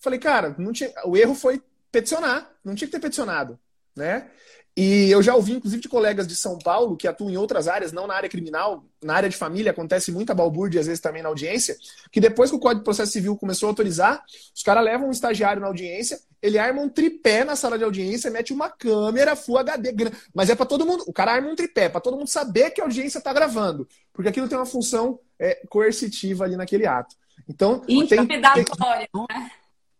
[0.00, 1.62] Falei, cara, não tinha, o erro foi
[1.92, 3.58] peticionar, não tinha que ter peticionado,
[3.94, 4.28] né?
[4.76, 7.92] E eu já ouvi, inclusive, de colegas de São Paulo que atuam em outras áreas,
[7.92, 11.30] não na área criminal, na área de família, acontece muita balbúrdia, às vezes também na
[11.30, 11.74] audiência,
[12.12, 14.22] que depois que o Código de Processo Civil começou a autorizar,
[14.54, 18.30] os caras levam um estagiário na audiência, ele arma um tripé na sala de audiência,
[18.30, 19.94] mete uma câmera Full HD,
[20.34, 22.82] mas é para todo mundo, o cara arma um tripé, para todo mundo saber que
[22.82, 27.16] a audiência está gravando, porque aquilo tem uma função é, coercitiva ali naquele ato.
[27.48, 29.08] Então, Intimidatória.
[29.10, 29.26] Tem...
[29.30, 29.50] Né?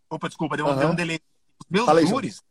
[0.07, 0.77] Opa, desculpa, deu, uhum.
[0.77, 1.19] deu um delay.
[1.59, 2.43] Os meus júris,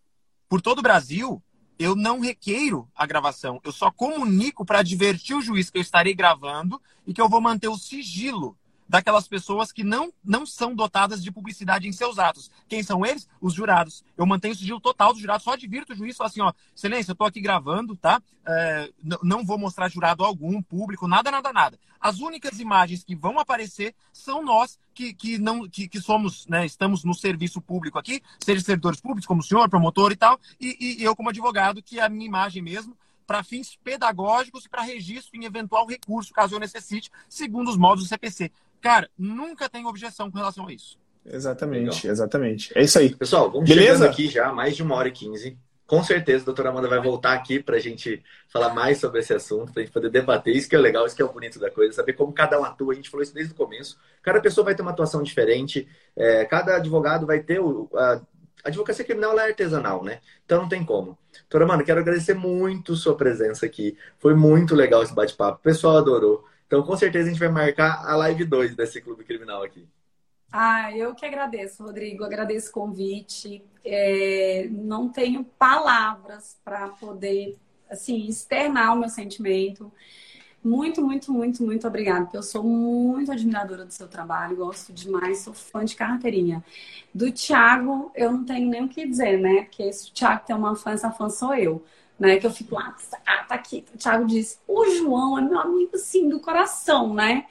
[0.49, 1.41] por todo o Brasil,
[1.79, 3.61] eu não requeiro a gravação.
[3.65, 7.41] Eu só comunico para advertir o juiz que eu estarei gravando e que eu vou
[7.41, 8.57] manter o sigilo
[8.89, 12.51] daquelas pessoas que não, não são dotadas de publicidade em seus atos.
[12.69, 13.29] Quem são eles?
[13.41, 14.05] Os jurados.
[14.17, 17.11] Eu mantenho o sigilo total dos jurados, só advirto o juiz, falo assim, ó, excelência,
[17.11, 18.23] eu estou aqui gravando, tá?
[18.47, 18.91] É,
[19.23, 21.79] não vou mostrar jurado algum, público, nada, nada, nada.
[22.01, 26.65] As únicas imagens que vão aparecer são nós que, que não que, que somos, né,
[26.65, 30.99] estamos no serviço público aqui, seja servidores públicos, como o senhor, promotor e tal, e,
[31.01, 32.97] e eu como advogado, que é a minha imagem mesmo,
[33.27, 38.05] para fins pedagógicos e para registro em eventual recurso, caso eu necessite, segundo os modos
[38.05, 38.51] do CPC.
[38.81, 40.99] Cara, nunca tem objeção com relação a isso.
[41.25, 42.13] Exatamente, Legal.
[42.13, 42.73] exatamente.
[42.79, 43.15] É isso aí.
[43.15, 43.95] Pessoal, vamos Beleza?
[43.95, 45.59] chegando aqui já, mais de uma hora e quinze.
[45.87, 49.33] Com certeza a doutora Amanda vai voltar aqui para a gente falar mais sobre esse
[49.33, 50.55] assunto, para a gente poder debater.
[50.55, 52.65] Isso que é legal, isso que é o bonito da coisa, saber como cada um
[52.65, 52.93] atua.
[52.93, 53.97] A gente falou isso desde o começo.
[54.21, 57.89] Cada pessoa vai ter uma atuação diferente, é, cada advogado vai ter o.
[57.95, 58.21] A,
[58.67, 60.21] a advocacia criminal é artesanal, né?
[60.45, 61.17] Então não tem como.
[61.43, 63.97] Doutora Amanda, quero agradecer muito sua presença aqui.
[64.19, 65.59] Foi muito legal esse bate-papo.
[65.59, 66.45] O pessoal adorou.
[66.67, 69.87] Então, com certeza, a gente vai marcar a live 2 desse clube criminal aqui.
[70.51, 72.25] Ah, eu que agradeço, Rodrigo.
[72.25, 73.65] Agradeço o convite.
[73.85, 77.57] É, não tenho palavras para poder,
[77.89, 79.93] assim, externar o meu sentimento.
[80.67, 85.39] Muito, muito, muito, muito obrigada, porque eu sou muito admiradora do seu trabalho, gosto demais,
[85.39, 86.65] sou fã de carteirinha.
[87.15, 89.63] Do Thiago, eu não tenho nem o que dizer, né?
[89.63, 91.85] Porque se o Thiago tem uma fã, essa fã sou eu
[92.19, 92.39] né?
[92.39, 93.85] Que eu fico lá, ah, tá aqui.
[93.95, 97.47] O Thiago disse, o João é meu amigo, sim, do coração, né?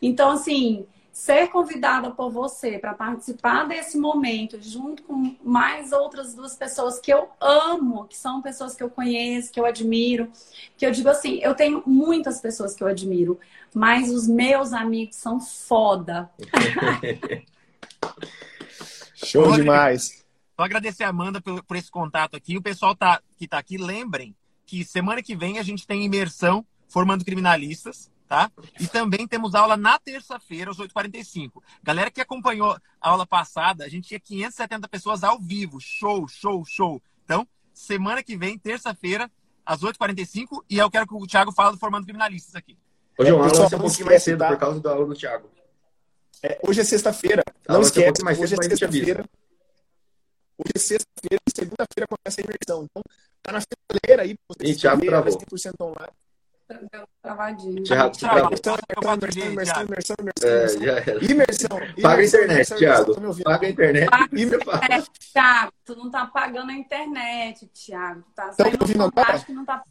[0.00, 0.86] Então, assim,
[1.20, 7.12] ser convidada por você para participar desse momento, junto com mais outras duas pessoas que
[7.12, 10.32] eu amo, que são pessoas que eu conheço, que eu admiro,
[10.78, 13.38] que eu digo assim, eu tenho muitas pessoas que eu admiro,
[13.74, 16.30] mas os meus amigos são foda.
[19.14, 20.24] Show demais.
[20.56, 22.56] Só agradecer a Amanda por, por esse contato aqui.
[22.56, 24.34] O pessoal tá, que está aqui, lembrem
[24.64, 28.48] que semana que vem a gente tem imersão formando criminalistas, tá?
[28.78, 31.60] E também temos aula na terça-feira, às 8h45.
[31.82, 35.80] Galera que acompanhou a aula passada, a gente tinha 570 pessoas ao vivo.
[35.80, 37.02] Show, show, show.
[37.24, 37.44] Então,
[37.74, 39.28] semana que vem, terça-feira,
[39.66, 42.78] às 8h45, e eu quero que o Thiago fale do Formando Criminalistas aqui.
[43.18, 44.48] Ô, João, a aula vai ser um pouquinho mais cedo tá?
[44.48, 45.50] por causa da aula do Thiago.
[46.40, 47.42] É, hoje é sexta-feira.
[47.68, 49.24] Não esquece, um hoje é sexta-feira.
[50.56, 52.86] Hoje é sexta-feira, segunda-feira começa a imersão.
[52.88, 53.02] Então,
[53.42, 54.36] tá na fileira aí.
[54.60, 55.36] E Thiago travou.
[55.36, 56.12] 100% online.
[57.22, 57.82] Travadinho.
[57.82, 58.50] Thiago, travou.
[58.50, 58.76] Imersão,
[59.52, 60.48] imersão, imersão, imersão.
[60.48, 61.68] É, imersão.
[62.00, 63.42] Paga a internet, Thiago.
[63.42, 64.10] Paga a internet.
[64.10, 65.72] Paga a internet, Thiago.
[65.84, 68.22] Tu não tá pagando a internet, Thiago.
[68.22, 69.38] Tu tá saindo ouvindo agora?
[69.38, 69.82] que não tá...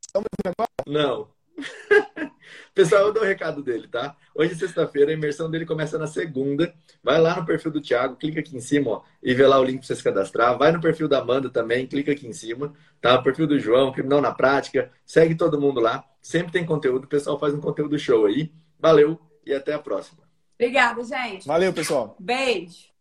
[0.00, 0.70] Estão me ouvindo agora?
[0.86, 1.41] Não.
[2.74, 4.16] Pessoal, eu dou o recado dele, tá?
[4.34, 6.74] Hoje, sexta-feira, a imersão dele começa na segunda.
[7.02, 9.64] Vai lá no perfil do Thiago, clica aqui em cima, ó, e vê lá o
[9.64, 10.56] link para você se cadastrar.
[10.56, 13.18] Vai no perfil da Amanda também, clica aqui em cima, tá?
[13.18, 14.90] O perfil do João, Criminal na Prática.
[15.04, 16.04] Segue todo mundo lá.
[16.20, 17.04] Sempre tem conteúdo.
[17.04, 18.52] O pessoal faz um conteúdo show aí.
[18.78, 20.22] Valeu e até a próxima.
[20.54, 21.46] Obrigada, gente.
[21.46, 22.16] Valeu, pessoal.
[22.18, 22.92] Beijo.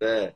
[0.00, 0.34] É.